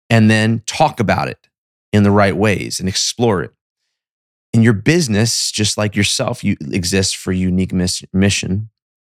and 0.09 0.29
then 0.29 0.61
talk 0.65 0.99
about 0.99 1.27
it 1.27 1.47
in 1.91 2.03
the 2.03 2.11
right 2.11 2.35
ways 2.35 2.79
and 2.79 2.89
explore 2.89 3.41
it. 3.41 3.51
In 4.53 4.61
your 4.61 4.73
business, 4.73 5.51
just 5.51 5.77
like 5.77 5.95
yourself, 5.95 6.43
you 6.43 6.55
exist 6.71 7.17
for 7.17 7.31
unique 7.31 7.73
mission. 7.73 8.69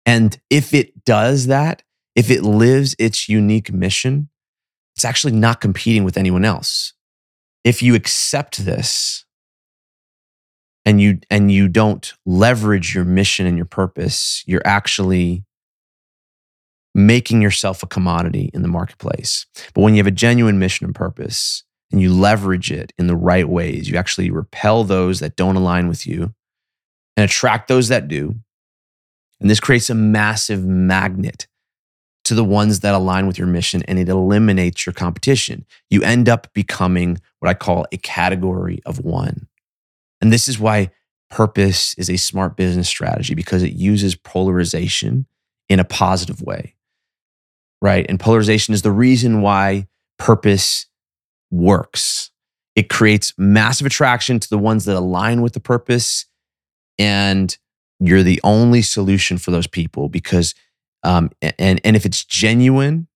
And 0.05 0.39
if 0.51 0.75
it 0.75 1.05
does 1.05 1.47
that, 1.47 1.83
if 2.17 2.31
it 2.31 2.43
lives 2.43 2.97
its 2.99 3.29
unique 3.29 3.73
mission, 3.73 4.29
it's 4.97 5.05
actually 5.05 5.33
not 5.33 5.61
competing 5.61 6.05
with 6.05 6.17
anyone 6.17 6.45
else. 6.45 6.95
If 7.65 7.83
you 7.83 7.95
accept 7.95 8.65
this 8.65 9.25
and 10.85 11.01
you 11.01 11.21
and 11.31 11.53
you 11.53 11.69
don't 11.69 12.13
leverage 12.27 12.95
your 12.95 13.05
mission 13.05 13.47
and 13.47 13.57
your 13.57 13.67
purpose, 13.67 14.43
you're 14.47 14.67
actually 14.67 15.45
making 16.95 17.41
yourself 17.41 17.83
a 17.83 17.87
commodity 17.87 18.51
in 18.53 18.63
the 18.63 18.69
marketplace. 18.69 19.47
But 19.75 19.83
when 19.83 19.95
you 19.95 19.99
have 19.99 20.07
a 20.07 20.13
genuine 20.13 20.59
mission 20.59 20.87
and 20.87 20.95
purpose 20.95 21.63
and 21.93 22.01
you 22.01 22.13
leverage 22.13 22.71
it 22.71 22.93
in 22.99 23.07
the 23.07 23.17
right 23.17 23.49
ways, 23.49 23.89
you 23.89 23.97
actually 23.97 24.31
repel 24.31 24.85
those 24.85 25.21
that 25.21 25.37
don't 25.37 25.57
align 25.57 25.89
with 25.89 26.07
you 26.07 26.35
and 27.17 27.25
attract 27.25 27.69
those 27.69 27.89
that 27.89 28.09
do. 28.09 28.35
And 29.41 29.49
this 29.49 29.61
creates 29.61 29.91
a 29.91 29.95
massive 29.95 30.65
magnet 30.65 31.47
to 32.25 32.35
the 32.35 32.45
ones 32.45 32.81
that 32.81 32.95
align 32.95 33.27
with 33.27 33.39
your 33.39 33.47
mission 33.47 33.83
and 33.89 33.99
it 33.99 34.09
eliminates 34.09 34.85
your 34.85 34.93
competition. 34.93 35.65
You 35.89 36.03
end 36.03 36.29
up 36.29 36.53
becoming 36.53 37.21
what 37.39 37.49
I 37.49 37.55
call 37.55 37.87
a 37.93 37.97
category 37.97 38.81
of 38.85 39.01
one. 39.01 39.49
And 40.21 40.33
this 40.33 40.49
is 40.49 40.59
why 40.59 40.91
purpose 41.31 41.95
is 41.95 42.11
a 42.11 42.17
smart 42.17 42.57
business 42.57 42.89
strategy 42.89 43.35
because 43.35 43.63
it 43.63 43.73
uses 43.73 44.17
polarization 44.17 45.27
in 45.69 45.79
a 45.79 45.85
positive 45.85 46.43
way 46.43 46.75
right? 47.81 48.07
And 48.09 48.21
polarization 48.21 48.75
is 48.75 48.83
the 48.83 48.93
reason 48.93 49.43
why 49.43 49.89
purpose 50.19 50.87
works. 51.51 52.31
It 52.77 52.89
creates 52.89 53.33
massive 53.37 53.87
attraction 53.87 54.39
to 54.39 54.49
the 54.49 54.59
ones 54.59 54.85
that 54.85 54.97
align 54.97 55.43
with 55.43 55.55
the 55.55 55.61
purpose. 55.61 56.27
And 56.99 57.57
you're 57.99 58.23
the 58.23 58.41
only 58.45 58.83
solution 58.83 59.39
for 59.39 59.51
those 59.51 59.67
people 59.67 60.09
because, 60.09 60.55
um, 61.03 61.31
and, 61.59 61.81
and 61.83 61.97
if 61.97 62.07
it's 62.07 62.25
genuine, 62.25 63.09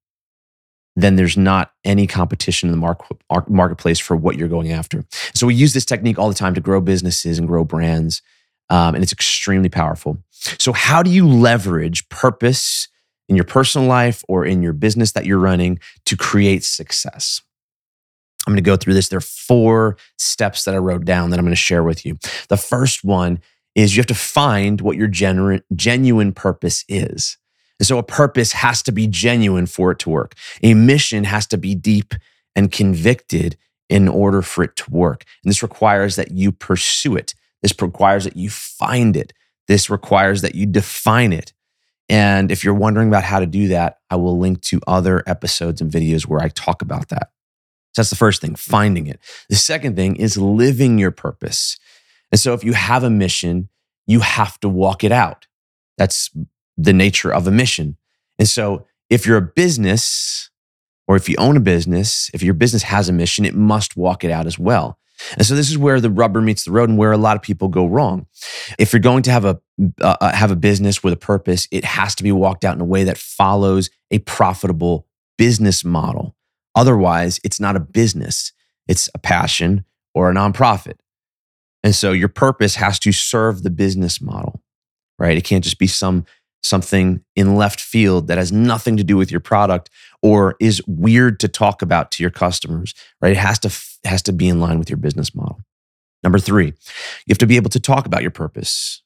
then 0.97 1.17
there's 1.17 1.37
not 1.37 1.73
any 1.85 2.07
competition 2.07 2.69
in 2.69 2.73
the 2.73 2.79
market, 2.79 3.17
marketplace 3.49 3.99
for 3.99 4.17
what 4.17 4.37
you're 4.37 4.49
going 4.49 4.71
after. 4.71 5.05
So 5.35 5.47
we 5.47 5.55
use 5.55 5.73
this 5.73 5.85
technique 5.85 6.19
all 6.19 6.29
the 6.29 6.35
time 6.35 6.55
to 6.55 6.61
grow 6.61 6.81
businesses 6.81 7.39
and 7.39 7.49
grow 7.49 7.65
brands. 7.65 8.23
Um, 8.71 8.95
and 8.95 9.03
it's 9.03 9.13
extremely 9.13 9.69
powerful. 9.69 10.17
So, 10.59 10.73
how 10.73 11.03
do 11.03 11.11
you 11.11 11.29
leverage 11.29 12.09
purpose 12.09 12.89
in 13.29 13.37
your 13.37 13.45
personal 13.45 13.87
life 13.87 14.25
or 14.29 14.45
in 14.45 14.63
your 14.63 14.73
business 14.73 15.13
that 15.13 15.25
you're 15.25 15.39
running 15.39 15.79
to 16.07 16.17
create 16.17 16.65
success. 16.65 17.41
I'm 18.47 18.53
going 18.53 18.63
to 18.63 18.69
go 18.69 18.77
through 18.77 18.95
this. 18.95 19.09
There 19.09 19.17
are 19.17 19.23
four 19.23 19.97
steps 20.19 20.65
that 20.65 20.75
I 20.75 20.79
wrote 20.79 21.05
down 21.05 21.31
that 21.31 21.39
I'm 21.39 21.47
going 21.47 21.53
to 21.53 21.57
share 21.57 21.83
with 21.83 22.05
you. 22.05 22.19
The 22.49 22.59
first 22.59 23.05
one 23.05 23.41
is 23.75 23.97
you 23.97 24.01
have 24.01 24.07
to 24.07 24.15
find 24.15 24.81
what 24.83 24.97
your 24.97 25.09
genuine, 25.09 25.63
genuine 25.75 26.33
purpose 26.33 26.85
is. 26.89 27.39
And 27.81 27.87
so 27.87 27.99
a 27.99 28.03
purpose 28.03 28.53
has 28.53 28.83
to 28.83 28.93
be 28.93 29.07
genuine 29.07 29.67
for 29.67 29.91
it 29.91 29.99
to 30.01 30.11
work. 30.11 30.35
A 30.63 30.75
mission 30.75 31.25
has 31.25 31.47
to 31.49 31.59
be 31.59 31.75
deep 31.75 32.15
and 32.55 32.71
convicted 32.71 33.57
in 33.89 34.09
order 34.09 34.43
for 34.43 34.65
it 34.65 34.77
to 34.77 34.91
work. 34.91 35.25
And 35.43 35.51
this 35.51 35.63
requires 35.63 36.17
that 36.17 36.31
you 36.31 36.53
pursue 36.53 37.17
it. 37.17 37.35
This 37.63 37.75
requires 37.81 38.25
that 38.25 38.37
you 38.37 38.51
find 38.51 39.17
it. 39.17 39.33
This 39.69 39.91
requires 39.91 40.43
that 40.43 40.55
you 40.55 40.67
define 40.67 41.33
it. 41.33 41.53
And 42.09 42.51
if 42.51 42.63
you're 42.65 42.75
wondering 42.75 43.09
about 43.09 43.25
how 43.25 43.41
to 43.41 43.47
do 43.47 43.69
that, 43.69 43.99
I 44.11 44.17
will 44.17 44.39
link 44.39 44.61
to 44.63 44.81
other 44.87 45.23
episodes 45.27 45.81
and 45.81 45.91
videos 45.91 46.27
where 46.27 46.41
I 46.41 46.49
talk 46.49 46.83
about 46.83 47.09
that. 47.09 47.31
So 47.93 48.03
that's 48.03 48.11
the 48.11 48.17
first 48.17 48.41
thing, 48.41 48.57
finding 48.57 49.07
it. 49.07 49.21
The 49.49 49.57
second 49.57 49.97
thing 49.97 50.17
is 50.17 50.37
living 50.37 50.99
your 50.99 51.13
purpose. 51.13 51.79
And 52.31 52.41
so 52.41 52.53
if 52.53 52.65
you 52.65 52.73
have 52.73 53.05
a 53.05 53.11
mission, 53.11 53.69
you 54.07 54.21
have 54.21 54.59
to 54.61 54.69
walk 54.69 55.05
it 55.05 55.13
out. 55.13 55.47
That's 55.97 56.31
the 56.77 56.93
nature 56.93 57.33
of 57.33 57.47
a 57.47 57.51
mission. 57.51 57.97
And 58.39 58.49
so 58.49 58.87
if 59.11 59.27
you're 59.27 59.39
a 59.39 59.43
business 59.43 60.51
or 61.07 61.17
if 61.17 61.29
you 61.29 61.37
own 61.39 61.57
a 61.57 61.61
business, 61.61 62.31
if 62.35 62.43
your 62.43 62.55
business 62.55 62.85
has 62.85 63.09
a 63.09 63.13
mission, 63.13 63.45
it 63.45 63.55
must 63.55 63.97
walk 63.97 64.25
it 64.25 64.31
out 64.31 64.47
as 64.47 64.59
well. 64.59 64.99
And 65.37 65.47
so 65.47 65.55
this 65.55 65.71
is 65.71 65.79
where 65.79 66.01
the 66.01 66.11
rubber 66.11 66.41
meets 66.41 66.65
the 66.65 66.73
road 66.73 66.89
and 66.89 66.99
where 66.99 67.13
a 67.13 67.19
lot 67.19 67.37
of 67.37 67.43
people 67.43 67.69
go 67.69 67.87
wrong. 67.87 68.27
If 68.79 68.93
you're 68.93 69.01
going 69.01 69.23
to 69.25 69.31
have 69.31 69.45
a 69.45 69.61
uh, 70.01 70.17
uh, 70.21 70.33
have 70.33 70.51
a 70.51 70.57
business 70.57 71.03
with 71.03 71.13
a 71.13 71.17
purpose, 71.17 71.67
it 71.71 71.85
has 71.85 72.15
to 72.17 72.23
be 72.23 72.33
walked 72.33 72.65
out 72.65 72.75
in 72.75 72.81
a 72.81 72.85
way 72.85 73.05
that 73.05 73.19
follows 73.19 73.91
a 74.11 74.19
profitable 74.21 75.07
business 75.39 75.85
model. 75.85 76.37
Otherwise, 76.75 77.41
it's 77.45 77.61
not 77.61 77.77
a 77.77 77.81
business, 77.81 78.53
it's 78.89 79.09
a 79.15 79.19
passion 79.19 79.85
or 80.15 80.31
a 80.31 80.35
nonprofit. 80.35 80.95
And 81.83 81.95
so 81.95 82.13
your 82.13 82.29
purpose 82.29 82.77
has 82.77 82.99
to 83.01 83.13
serve 83.13 83.63
the 83.63 83.71
business 83.71 84.21
model, 84.21 84.63
right? 85.19 85.37
It 85.37 85.45
can't 85.45 85.63
just 85.63 85.79
be 85.79 85.87
some 85.87 86.25
something 86.65 87.23
in 87.37 87.57
left 87.57 87.81
field 87.81 88.27
that 88.27 88.39
has 88.39 88.51
nothing 88.51 88.97
to 88.97 89.05
do 89.05 89.17
with 89.17 89.31
your 89.31 89.41
product 89.41 89.91
or 90.23 90.57
is 90.59 90.83
weird 90.87 91.39
to 91.41 91.47
talk 91.47 91.83
about 91.83 92.11
to 92.11 92.23
your 92.23 92.31
customers, 92.31 92.95
right? 93.21 93.33
It 93.33 93.37
has 93.37 93.59
to 93.61 94.09
has 94.09 94.23
to 94.23 94.33
be 94.33 94.49
in 94.49 94.61
line 94.61 94.79
with 94.79 94.89
your 94.91 94.97
business 94.97 95.35
model. 95.35 95.61
Number 96.23 96.39
3, 96.39 96.67
you 96.67 96.73
have 97.29 97.39
to 97.39 97.47
be 97.47 97.57
able 97.57 97.71
to 97.71 97.81
talk 97.81 98.07
about 98.07 98.23
your 98.23 98.31
purpose. 98.31 99.03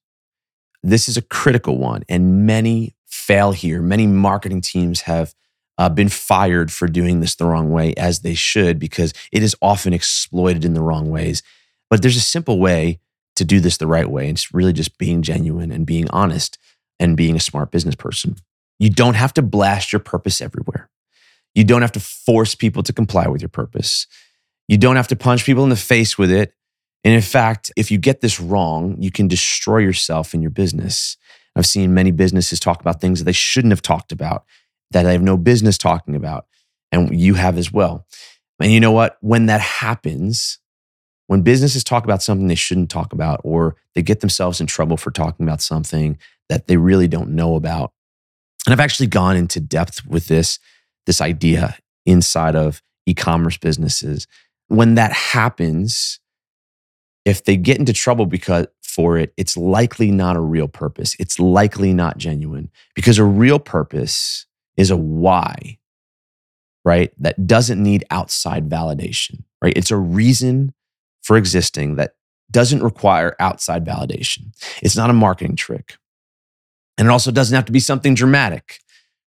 This 0.85 1.09
is 1.09 1.17
a 1.17 1.23
critical 1.23 1.79
one 1.79 2.05
and 2.09 2.47
many 2.47 2.95
fail 3.07 3.51
here. 3.51 3.83
Many 3.83 4.07
marketing 4.07 4.61
teams 4.61 5.03
have 5.03 5.35
uh, 5.79 5.89
been 5.89 6.09
fired 6.09 6.71
for 6.71 6.87
doing 6.87 7.19
this 7.21 7.35
the 7.35 7.45
wrong 7.45 7.71
way 7.71 7.93
as 7.95 8.21
they 8.21 8.35
should 8.35 8.79
because 8.79 9.13
it 9.33 9.43
is 9.43 9.57
often 9.61 9.93
exploited 9.93 10.65
in 10.65 10.75
the 10.75 10.83
wrong 10.83 11.11
ways. 11.11 11.43
But 11.91 12.03
there's 12.03 12.17
a 12.17 12.21
simple 12.21 12.61
way 12.61 13.01
to 13.35 13.45
do 13.45 13.59
this 13.59 13.79
the 13.79 13.87
right 13.87 14.09
way. 14.09 14.29
And 14.29 14.37
it's 14.37 14.55
really 14.55 14.73
just 14.73 14.99
being 14.99 15.23
genuine 15.23 15.73
and 15.73 15.87
being 15.87 16.09
honest 16.11 16.59
and 17.01 17.17
being 17.17 17.37
a 17.37 17.41
smart 17.41 17.71
business 17.71 17.95
person. 17.95 18.37
You 18.79 18.91
don't 18.91 19.15
have 19.15 19.35
to 19.35 19.43
blast 19.43 19.93
your 19.93 20.01
purpose 20.01 20.41
everywhere. 20.41 20.91
You 21.55 21.65
don't 21.65 21.83
have 21.83 21.93
to 21.93 22.01
force 22.01 22.55
people 22.55 22.83
to 22.85 22.93
comply 22.93 23.27
with 23.27 23.41
your 23.41 23.49
purpose. 23.49 24.07
You 24.69 24.79
don't 24.79 24.97
have 24.97 25.09
to 25.09 25.17
punch 25.17 25.45
people 25.45 25.65
in 25.65 25.71
the 25.71 25.77
face 25.77 26.19
with 26.19 26.31
it. 26.31 26.53
And 27.05 27.15
in 27.15 27.23
fact, 27.23 27.73
if 27.77 27.91
you 27.91 27.99
get 27.99 28.21
this 28.21 28.41
wrong, 28.41 28.97
you 29.01 29.11
can 29.11 29.29
destroy 29.29 29.79
yourself 29.79 30.35
in 30.35 30.43
your 30.43 30.51
business. 30.51 31.17
I've 31.57 31.67
seen 31.67 31.95
many 31.95 32.11
businesses 32.11 32.61
talk 32.61 32.81
about 32.81 33.01
things 33.01 33.19
that 33.19 33.25
they 33.25 33.33
shouldn't 33.33 33.73
have 33.73 33.83
talked 33.83 34.13
about, 34.13 34.45
that 34.91 35.05
they 35.05 35.13
have 35.13 35.23
no 35.23 35.37
business 35.37 35.79
talking 35.79 36.15
about. 36.15 36.47
And 36.93 37.19
you 37.19 37.35
have 37.35 37.59
as 37.59 37.73
well. 37.73 38.07
And 38.61 38.73
you 38.73 38.81
know 38.81 38.93
what? 38.93 39.19
When 39.21 39.47
that 39.47 39.61
happens, 39.61 40.59
when 41.29 41.43
businesses 41.43 41.85
talk 41.85 42.05
about 42.05 42.23
something 42.23 42.49
they 42.49 42.55
shouldn't 42.55 42.91
talk 42.91 43.13
about, 43.13 43.41
or 43.45 43.77
they 43.95 44.03
get 44.03 44.21
themselves 44.21 44.61
in 44.61 44.67
trouble 44.67 44.97
for 44.97 45.11
talking 45.11 45.47
about 45.47 45.61
something 45.61 46.19
that 46.49 46.67
they 46.67 46.77
really 46.77 47.07
don't 47.07 47.31
know 47.31 47.55
about. 47.55 47.93
And 48.67 48.73
I've 48.73 48.81
actually 48.81 49.07
gone 49.07 49.37
into 49.37 49.61
depth 49.61 50.05
with 50.07 50.27
this, 50.27 50.59
this 51.07 51.21
idea 51.21 51.77
inside 52.07 52.57
of 52.57 52.83
e-commerce 53.07 53.59
businesses. 53.59 54.27
When 54.69 54.95
that 54.95 55.13
happens, 55.13 56.19
if 57.25 57.45
they 57.45 57.57
get 57.57 57.79
into 57.79 57.93
trouble 57.93 58.27
because 58.27 58.67
for 58.83 59.19
it, 59.19 59.35
it's 59.37 59.57
likely 59.57 60.11
not 60.11 60.37
a 60.37 60.41
real 60.41 60.67
purpose. 60.67 61.15
It's 61.21 61.39
likely 61.39 61.93
not 61.93 62.17
genuine 62.17 62.71
because 62.95 63.19
a 63.19 63.25
real 63.25 63.59
purpose 63.59 64.47
is 64.79 64.91
a 64.91 64.97
why, 64.97 65.79
right? 66.87 67.13
That 67.19 67.47
doesn't 67.47 67.83
need 67.83 68.05
outside 68.11 68.69
validation, 68.69 69.45
right? 69.63 69.77
It's 69.77 69.91
a 69.91 69.97
reason 69.97 70.73
for 71.23 71.37
existing 71.37 71.97
that 71.97 72.13
doesn't 72.51 72.83
require 72.83 73.37
outside 73.39 73.85
validation. 73.85 74.55
It's 74.83 74.97
not 74.97 75.11
a 75.11 75.15
marketing 75.15 75.57
trick. 75.57 75.97
And 76.97 77.07
it 77.07 77.11
also 77.11 77.31
doesn't 77.31 77.55
have 77.55 77.67
to 77.67 77.73
be 77.73 77.81
something 77.81 78.15
dramatic, 78.15 78.81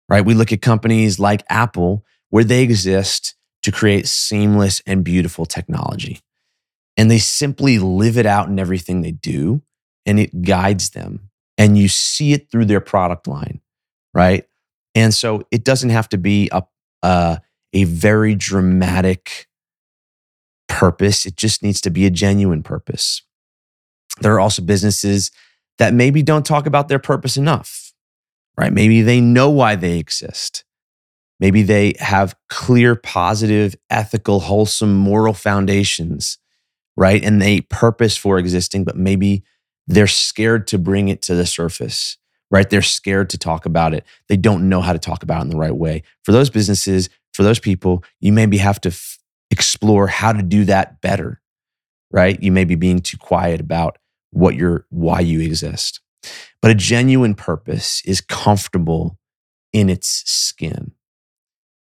right? 0.10 0.25
We 0.25 0.33
look 0.33 0.51
at 0.51 0.62
companies 0.62 1.19
like 1.19 1.43
Apple 1.50 2.03
where 2.29 2.43
they 2.43 2.63
exist 2.63 3.36
to 3.63 3.71
create 3.71 4.07
seamless 4.07 4.81
and 4.86 5.03
beautiful 5.03 5.45
technology. 5.45 6.19
And 6.98 7.10
they 7.10 7.19
simply 7.19 7.79
live 7.79 8.17
it 8.17 8.25
out 8.25 8.50
in 8.50 8.60
everything 8.60 9.01
they 9.01 9.12
do, 9.12 9.62
and 10.05 10.19
it 10.19 10.41
guides 10.41 10.89
them. 10.89 11.29
And 11.57 11.77
you 11.77 11.88
see 11.88 12.33
it 12.33 12.50
through 12.51 12.65
their 12.65 12.81
product 12.81 13.27
line, 13.27 13.62
right? 14.13 14.45
And 14.95 15.13
so 15.13 15.43
it 15.51 15.63
doesn't 15.63 15.91
have 15.91 16.10
to 16.10 16.17
be 16.17 16.50
a, 16.51 16.63
a, 17.03 17.39
a 17.74 17.83
very 17.86 18.36
dramatic 18.36 19.48
purpose. 20.72 21.25
It 21.25 21.36
just 21.36 21.62
needs 21.62 21.82
to 21.82 21.90
be 21.90 22.06
a 22.06 22.10
genuine 22.10 22.63
purpose. 22.63 23.22
There 24.22 24.34
are 24.34 24.40
also 24.40 24.62
businesses 24.62 25.32
that 25.78 25.94
maybe 25.94 26.24
don't 26.24 26.46
talk 26.46 26.66
about 26.66 26.88
their 26.88 27.00
purpose 27.00 27.38
enough, 27.38 27.94
right? 28.58 28.72
Maybe 28.72 29.01
they 29.01 29.20
know 29.20 29.50
why 29.50 29.75
they 29.75 29.98
exist. 29.98 30.63
Maybe 31.40 31.63
they 31.63 31.96
have 32.00 32.36
clear, 32.50 32.96
positive, 32.96 33.75
ethical, 33.90 34.42
wholesome, 34.42 34.96
moral 34.96 35.34
foundations, 35.34 36.38
right? 36.96 37.24
And 37.24 37.42
they 37.42 37.62
purpose 37.62 38.16
for 38.16 38.38
existing, 38.38 38.84
but 38.84 38.96
maybe 38.96 39.44
they're 39.88 40.08
scared 40.08 40.68
to 40.68 40.78
bring 40.78 41.10
it 41.10 41.22
to 41.24 41.36
the 41.36 41.46
surface, 41.46 42.18
right? 42.51 42.70
They're 42.70 42.82
scared 42.82 43.30
to 43.32 43.38
talk 43.38 43.66
about 43.66 43.94
it. 43.94 44.06
They 44.30 44.38
don't 44.38 44.70
know 44.70 44.82
how 44.82 44.94
to 44.94 45.00
talk 45.00 45.24
about 45.24 45.40
it 45.40 45.46
in 45.46 45.50
the 45.50 45.58
right 45.58 45.75
way. 45.75 46.04
For 46.24 46.32
those 46.32 46.50
businesses, 46.50 47.10
for 47.34 47.44
those 47.44 47.60
people, 47.60 48.04
you 48.20 48.32
maybe 48.32 48.58
have 48.58 48.80
to 48.82 48.92
explore 49.51 50.08
how 50.08 50.31
to 50.31 50.41
do 50.41 50.65
that 50.65 51.01
better, 51.01 51.41
right? 52.12 52.41
You 52.41 52.51
may 52.51 52.65
be 52.65 52.75
being 52.75 53.00
too 53.00 53.17
quiet 53.17 53.60
about 53.60 53.98
what 54.31 54.55
you're, 54.55 54.86
why 54.89 55.20
you 55.20 55.41
exist. 55.41 56.00
But 56.62 56.72
a 56.72 56.75
genuine 56.75 57.36
purpose 57.36 58.01
is 58.05 58.22
comfortable 58.22 59.17
in 59.74 59.89
its 59.89 60.24
skin. 60.29 60.93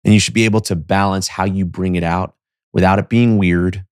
And 0.03 0.13
you 0.13 0.19
should 0.19 0.33
be 0.33 0.45
able 0.45 0.61
to 0.61 0.75
balance 0.75 1.27
how 1.27 1.45
you 1.45 1.65
bring 1.65 1.95
it 1.95 2.03
out 2.03 2.35
without 2.73 2.99
it 2.99 3.09
being 3.09 3.37
weird, 3.37 3.85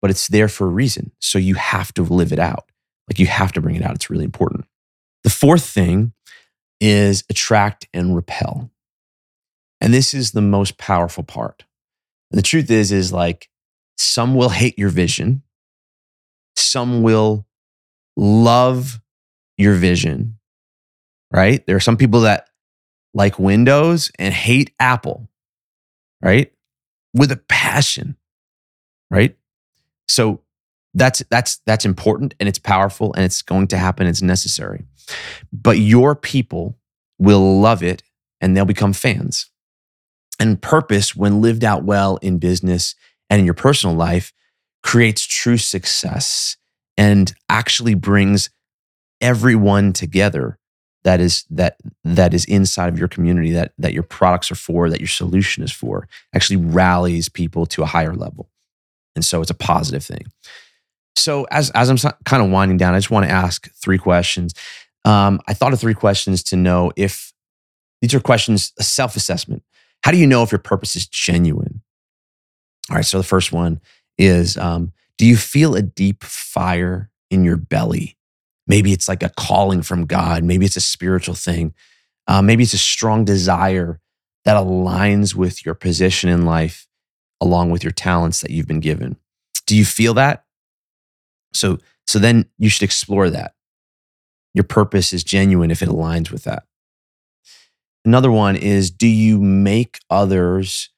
but 0.00 0.10
it's 0.10 0.28
there 0.28 0.48
for 0.48 0.66
a 0.66 0.70
reason. 0.70 1.12
So 1.20 1.38
you 1.38 1.54
have 1.54 1.92
to 1.94 2.02
live 2.02 2.32
it 2.32 2.38
out. 2.38 2.70
Like 3.08 3.18
you 3.18 3.26
have 3.26 3.52
to 3.52 3.60
bring 3.60 3.76
it 3.76 3.82
out. 3.82 3.94
It's 3.94 4.10
really 4.10 4.24
important. 4.24 4.64
The 5.24 5.30
fourth 5.30 5.64
thing 5.64 6.12
is 6.80 7.24
attract 7.28 7.86
and 7.92 8.16
repel. 8.16 8.70
And 9.80 9.92
this 9.92 10.14
is 10.14 10.32
the 10.32 10.40
most 10.40 10.78
powerful 10.78 11.24
part. 11.24 11.64
And 12.32 12.38
the 12.38 12.42
truth 12.42 12.70
is, 12.70 12.90
is 12.90 13.12
like 13.12 13.48
some 13.96 14.34
will 14.34 14.48
hate 14.48 14.78
your 14.78 14.88
vision, 14.88 15.42
some 16.56 17.02
will 17.02 17.46
love 18.16 19.00
your 19.58 19.74
vision, 19.74 20.38
right? 21.30 21.64
There 21.66 21.76
are 21.76 21.80
some 21.80 21.96
people 21.96 22.20
that 22.22 22.48
like 23.14 23.38
Windows 23.38 24.10
and 24.18 24.32
hate 24.32 24.72
Apple, 24.80 25.28
right? 26.22 26.52
With 27.14 27.30
a 27.30 27.36
passion, 27.36 28.16
right? 29.10 29.36
So 30.08 30.42
that's 30.94 31.22
that's 31.30 31.60
that's 31.66 31.84
important 31.84 32.34
and 32.38 32.48
it's 32.48 32.58
powerful 32.58 33.12
and 33.14 33.24
it's 33.24 33.42
going 33.42 33.66
to 33.66 33.78
happen 33.78 34.06
it's 34.06 34.22
necessary 34.22 34.84
but 35.52 35.78
your 35.78 36.14
people 36.14 36.78
will 37.18 37.60
love 37.60 37.82
it 37.82 38.02
and 38.40 38.56
they'll 38.56 38.64
become 38.64 38.92
fans 38.92 39.50
and 40.42 40.60
purpose, 40.60 41.14
when 41.14 41.40
lived 41.40 41.62
out 41.62 41.84
well 41.84 42.16
in 42.16 42.38
business 42.38 42.96
and 43.30 43.38
in 43.38 43.44
your 43.44 43.54
personal 43.54 43.94
life, 43.94 44.32
creates 44.82 45.24
true 45.24 45.56
success 45.56 46.56
and 46.96 47.32
actually 47.48 47.94
brings 47.94 48.50
everyone 49.20 49.92
together 49.92 50.58
that 51.04 51.20
is 51.20 51.44
that 51.48 51.76
that 52.02 52.34
is 52.34 52.44
inside 52.46 52.88
of 52.88 52.98
your 52.98 53.06
community 53.06 53.52
that 53.52 53.72
that 53.78 53.92
your 53.92 54.02
products 54.02 54.50
are 54.50 54.56
for 54.56 54.90
that 54.90 54.98
your 54.98 55.06
solution 55.06 55.62
is 55.62 55.70
for 55.70 56.08
actually 56.34 56.56
rallies 56.56 57.28
people 57.28 57.64
to 57.66 57.84
a 57.84 57.86
higher 57.86 58.14
level. 58.14 58.50
And 59.14 59.24
so 59.24 59.42
it's 59.42 59.50
a 59.50 59.54
positive 59.54 60.04
thing. 60.04 60.26
So 61.14 61.44
as 61.52 61.70
as 61.70 61.88
i'm 61.88 62.12
kind 62.24 62.42
of 62.42 62.50
winding 62.50 62.78
down 62.78 62.94
i 62.94 62.98
just 62.98 63.12
want 63.12 63.26
to 63.26 63.32
ask 63.32 63.72
three 63.74 63.98
questions. 63.98 64.54
Um, 65.04 65.40
i 65.46 65.54
thought 65.54 65.72
of 65.72 65.78
three 65.78 65.94
questions 65.94 66.42
to 66.44 66.56
know 66.56 66.90
if 66.96 67.32
these 68.00 68.12
are 68.12 68.20
questions 68.20 68.72
a 68.76 68.82
self-assessment 68.82 69.62
how 70.02 70.10
do 70.10 70.18
you 70.18 70.26
know 70.26 70.42
if 70.42 70.52
your 70.52 70.58
purpose 70.58 70.96
is 70.96 71.06
genuine? 71.06 71.80
All 72.90 72.96
right. 72.96 73.04
So 73.04 73.18
the 73.18 73.24
first 73.24 73.52
one 73.52 73.80
is 74.18 74.56
um, 74.56 74.92
Do 75.18 75.26
you 75.26 75.36
feel 75.36 75.74
a 75.74 75.82
deep 75.82 76.24
fire 76.24 77.10
in 77.30 77.44
your 77.44 77.56
belly? 77.56 78.16
Maybe 78.66 78.92
it's 78.92 79.08
like 79.08 79.22
a 79.22 79.30
calling 79.36 79.82
from 79.82 80.06
God. 80.06 80.44
Maybe 80.44 80.66
it's 80.66 80.76
a 80.76 80.80
spiritual 80.80 81.34
thing. 81.34 81.74
Uh, 82.26 82.42
maybe 82.42 82.62
it's 82.62 82.74
a 82.74 82.78
strong 82.78 83.24
desire 83.24 84.00
that 84.44 84.56
aligns 84.56 85.34
with 85.34 85.64
your 85.64 85.74
position 85.74 86.28
in 86.30 86.44
life, 86.44 86.86
along 87.40 87.70
with 87.70 87.84
your 87.84 87.92
talents 87.92 88.40
that 88.40 88.50
you've 88.50 88.66
been 88.66 88.80
given. 88.80 89.16
Do 89.66 89.76
you 89.76 89.84
feel 89.84 90.14
that? 90.14 90.44
So, 91.52 91.78
so 92.06 92.18
then 92.18 92.46
you 92.58 92.68
should 92.68 92.82
explore 92.82 93.30
that. 93.30 93.54
Your 94.54 94.64
purpose 94.64 95.12
is 95.12 95.24
genuine 95.24 95.70
if 95.70 95.82
it 95.82 95.88
aligns 95.88 96.30
with 96.30 96.44
that. 96.44 96.64
Another 98.04 98.30
one 98.30 98.56
is 98.56 98.90
do 98.90 99.06
you 99.06 99.40
make 99.40 100.00
others 100.10 100.90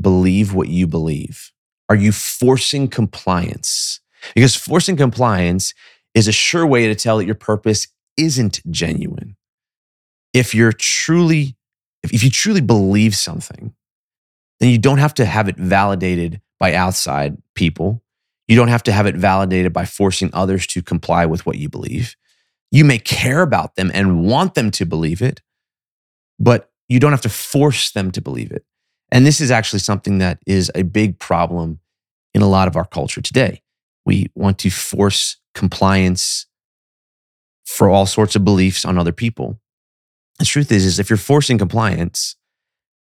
believe 0.00 0.52
what 0.52 0.68
you 0.68 0.86
believe? 0.86 1.52
Are 1.88 1.96
you 1.96 2.12
forcing 2.12 2.88
compliance? 2.88 4.00
Because 4.34 4.56
forcing 4.56 4.96
compliance 4.96 5.74
is 6.14 6.28
a 6.28 6.32
sure 6.32 6.66
way 6.66 6.86
to 6.86 6.94
tell 6.94 7.18
that 7.18 7.26
your 7.26 7.34
purpose 7.34 7.88
isn't 8.16 8.60
genuine. 8.70 9.36
If 10.32 10.54
you're 10.54 10.72
truly, 10.72 11.56
if 12.02 12.22
you 12.22 12.30
truly 12.30 12.60
believe 12.60 13.14
something, 13.14 13.74
then 14.58 14.68
you 14.68 14.78
don't 14.78 14.98
have 14.98 15.14
to 15.14 15.24
have 15.24 15.48
it 15.48 15.56
validated 15.56 16.40
by 16.58 16.74
outside 16.74 17.38
people. 17.54 18.02
You 18.46 18.56
don't 18.56 18.68
have 18.68 18.82
to 18.84 18.92
have 18.92 19.06
it 19.06 19.16
validated 19.16 19.72
by 19.72 19.84
forcing 19.84 20.30
others 20.32 20.66
to 20.68 20.82
comply 20.82 21.26
with 21.26 21.46
what 21.46 21.56
you 21.56 21.68
believe. 21.68 22.16
You 22.70 22.84
may 22.84 22.98
care 22.98 23.42
about 23.42 23.76
them 23.76 23.90
and 23.94 24.24
want 24.24 24.54
them 24.54 24.70
to 24.72 24.84
believe 24.84 25.22
it, 25.22 25.40
but 26.40 26.70
you 26.88 26.98
don't 26.98 27.12
have 27.12 27.20
to 27.20 27.28
force 27.28 27.92
them 27.92 28.10
to 28.10 28.20
believe 28.20 28.50
it. 28.50 28.64
And 29.12 29.26
this 29.26 29.40
is 29.40 29.50
actually 29.50 29.80
something 29.80 30.18
that 30.18 30.38
is 30.46 30.72
a 30.74 30.82
big 30.82 31.18
problem 31.18 31.78
in 32.34 32.42
a 32.42 32.48
lot 32.48 32.66
of 32.66 32.76
our 32.76 32.84
culture 32.84 33.20
today. 33.20 33.62
We 34.06 34.30
want 34.34 34.58
to 34.60 34.70
force 34.70 35.36
compliance 35.54 36.46
for 37.64 37.88
all 37.88 38.06
sorts 38.06 38.34
of 38.34 38.44
beliefs 38.44 38.84
on 38.84 38.98
other 38.98 39.12
people. 39.12 39.60
The 40.38 40.44
truth 40.44 40.72
is, 40.72 40.84
is 40.84 40.98
if 40.98 41.10
you're 41.10 41.16
forcing 41.16 41.58
compliance, 41.58 42.36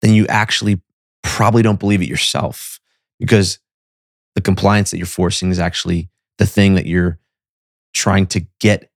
then 0.01 0.13
you 0.13 0.27
actually 0.27 0.81
probably 1.23 1.63
don't 1.63 1.79
believe 1.79 2.01
it 2.01 2.09
yourself 2.09 2.79
because 3.19 3.59
the 4.35 4.41
compliance 4.41 4.91
that 4.91 4.97
you're 4.97 5.05
forcing 5.05 5.49
is 5.49 5.59
actually 5.59 6.09
the 6.37 6.45
thing 6.45 6.75
that 6.75 6.85
you're 6.85 7.19
trying 7.93 8.27
to 8.27 8.45
get 8.59 8.90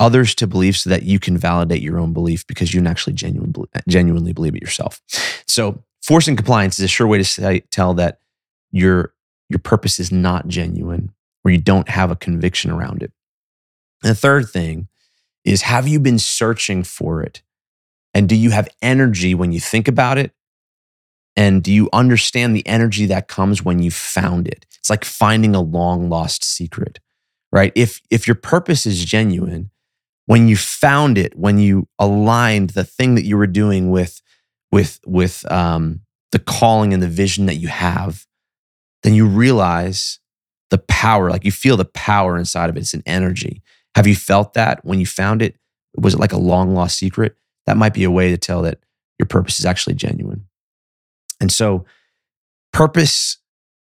others 0.00 0.34
to 0.36 0.46
believe 0.46 0.76
so 0.76 0.90
that 0.90 1.02
you 1.02 1.18
can 1.18 1.36
validate 1.36 1.82
your 1.82 1.98
own 1.98 2.12
belief 2.12 2.46
because 2.46 2.72
you 2.72 2.84
actually 2.86 3.12
genuine, 3.12 3.54
genuinely 3.88 4.32
believe 4.32 4.54
it 4.54 4.62
yourself. 4.62 5.00
So 5.46 5.82
forcing 6.02 6.36
compliance 6.36 6.78
is 6.78 6.84
a 6.84 6.88
sure 6.88 7.06
way 7.06 7.18
to 7.18 7.24
say, 7.24 7.60
tell 7.70 7.94
that 7.94 8.20
your, 8.70 9.12
your 9.48 9.58
purpose 9.58 9.98
is 9.98 10.12
not 10.12 10.46
genuine 10.46 11.12
or 11.44 11.50
you 11.50 11.58
don't 11.58 11.88
have 11.88 12.10
a 12.10 12.16
conviction 12.16 12.70
around 12.70 13.02
it. 13.02 13.12
And 14.02 14.10
the 14.10 14.14
third 14.14 14.48
thing 14.48 14.88
is 15.44 15.62
have 15.62 15.88
you 15.88 15.98
been 15.98 16.18
searching 16.18 16.84
for 16.84 17.22
it? 17.22 17.42
And 18.14 18.28
do 18.28 18.36
you 18.36 18.50
have 18.50 18.68
energy 18.82 19.34
when 19.34 19.52
you 19.52 19.60
think 19.60 19.88
about 19.88 20.18
it? 20.18 20.32
And 21.36 21.62
do 21.62 21.72
you 21.72 21.88
understand 21.92 22.56
the 22.56 22.66
energy 22.66 23.06
that 23.06 23.28
comes 23.28 23.64
when 23.64 23.80
you 23.80 23.90
found 23.90 24.48
it? 24.48 24.66
It's 24.78 24.90
like 24.90 25.04
finding 25.04 25.54
a 25.54 25.60
long 25.60 26.08
lost 26.08 26.42
secret, 26.42 26.98
right? 27.52 27.72
If 27.76 28.00
if 28.10 28.26
your 28.26 28.34
purpose 28.34 28.86
is 28.86 29.04
genuine, 29.04 29.70
when 30.28 30.46
you 30.46 30.56
found 30.56 31.16
it, 31.16 31.34
when 31.38 31.56
you 31.56 31.88
aligned 31.98 32.70
the 32.70 32.84
thing 32.84 33.14
that 33.14 33.24
you 33.24 33.38
were 33.38 33.46
doing 33.46 33.90
with 33.90 34.20
with 34.70 35.00
with 35.06 35.50
um, 35.50 36.00
the 36.32 36.38
calling 36.38 36.92
and 36.92 37.02
the 37.02 37.08
vision 37.08 37.46
that 37.46 37.54
you 37.54 37.68
have, 37.68 38.26
then 39.02 39.14
you 39.14 39.26
realize 39.26 40.20
the 40.68 40.76
power. 40.76 41.30
Like 41.30 41.46
you 41.46 41.50
feel 41.50 41.78
the 41.78 41.86
power 41.86 42.36
inside 42.36 42.68
of 42.68 42.76
it. 42.76 42.80
It's 42.80 42.92
an 42.92 43.02
energy. 43.06 43.62
Have 43.94 44.06
you 44.06 44.14
felt 44.14 44.52
that 44.52 44.84
when 44.84 45.00
you 45.00 45.06
found 45.06 45.40
it? 45.40 45.56
Was 45.96 46.12
it 46.12 46.20
like 46.20 46.34
a 46.34 46.38
long 46.38 46.74
lost 46.74 46.98
secret? 46.98 47.34
That 47.64 47.78
might 47.78 47.94
be 47.94 48.04
a 48.04 48.10
way 48.10 48.28
to 48.30 48.36
tell 48.36 48.60
that 48.62 48.80
your 49.18 49.26
purpose 49.26 49.58
is 49.58 49.64
actually 49.64 49.94
genuine. 49.94 50.46
And 51.40 51.50
so, 51.50 51.86
purpose 52.74 53.38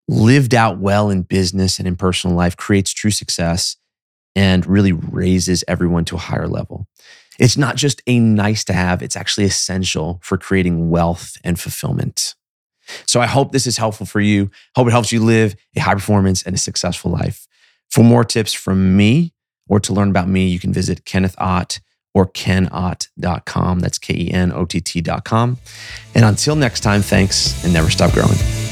lived 0.08 0.56
out 0.56 0.78
well 0.80 1.10
in 1.10 1.24
business 1.24 1.78
and 1.78 1.90
in 1.90 1.98
personal 1.98 2.38
life 2.38 2.56
creates 2.56 2.94
true 2.94 3.12
success 3.12 3.76
and 4.38 4.68
really 4.68 4.92
raises 4.92 5.64
everyone 5.68 6.06
to 6.06 6.16
a 6.16 6.20
higher 6.20 6.48
level. 6.48 6.88
It's 7.40 7.58
not 7.58 7.76
just 7.76 8.04
a 8.06 8.20
nice 8.20 8.64
to 8.66 8.74
have, 8.74 9.02
it's 9.02 9.16
actually 9.16 9.48
essential 9.48 10.20
for 10.22 10.38
creating 10.38 10.92
wealth 10.92 11.38
and 11.44 11.60
fulfillment. 11.60 12.36
So 13.08 13.20
I 13.20 13.26
hope 13.26 13.52
this 13.52 13.66
is 13.66 13.78
helpful 13.78 14.06
for 14.06 14.22
you. 14.22 14.52
Hope 14.76 14.88
it 14.88 14.92
helps 14.92 15.12
you 15.12 15.24
live 15.24 15.56
a 15.76 15.80
high 15.80 15.96
performance 15.96 16.44
and 16.44 16.56
a 16.56 16.60
successful 16.60 17.12
life. 17.12 17.48
For 17.90 18.04
more 18.04 18.24
tips 18.24 18.54
from 18.54 18.96
me 18.96 19.34
or 19.68 19.80
to 19.80 19.92
learn 19.92 20.10
about 20.10 20.30
me, 20.30 20.48
you 20.48 20.60
can 20.60 20.72
visit 20.72 21.04
Kenneth 21.04 21.36
Ott 21.40 21.80
or 22.14 22.28
kenott.com. 22.28 23.80
That's 23.80 23.98
K 23.98 24.14
E 24.14 24.32
N 24.32 24.52
O 24.52 24.66
T 24.66 24.80
T.com. 24.80 25.58
And 26.14 26.26
until 26.26 26.56
next 26.56 26.82
time, 26.82 27.02
thanks 27.02 27.64
and 27.64 27.74
never 27.74 27.90
stop 27.90 28.14
growing. 28.14 28.67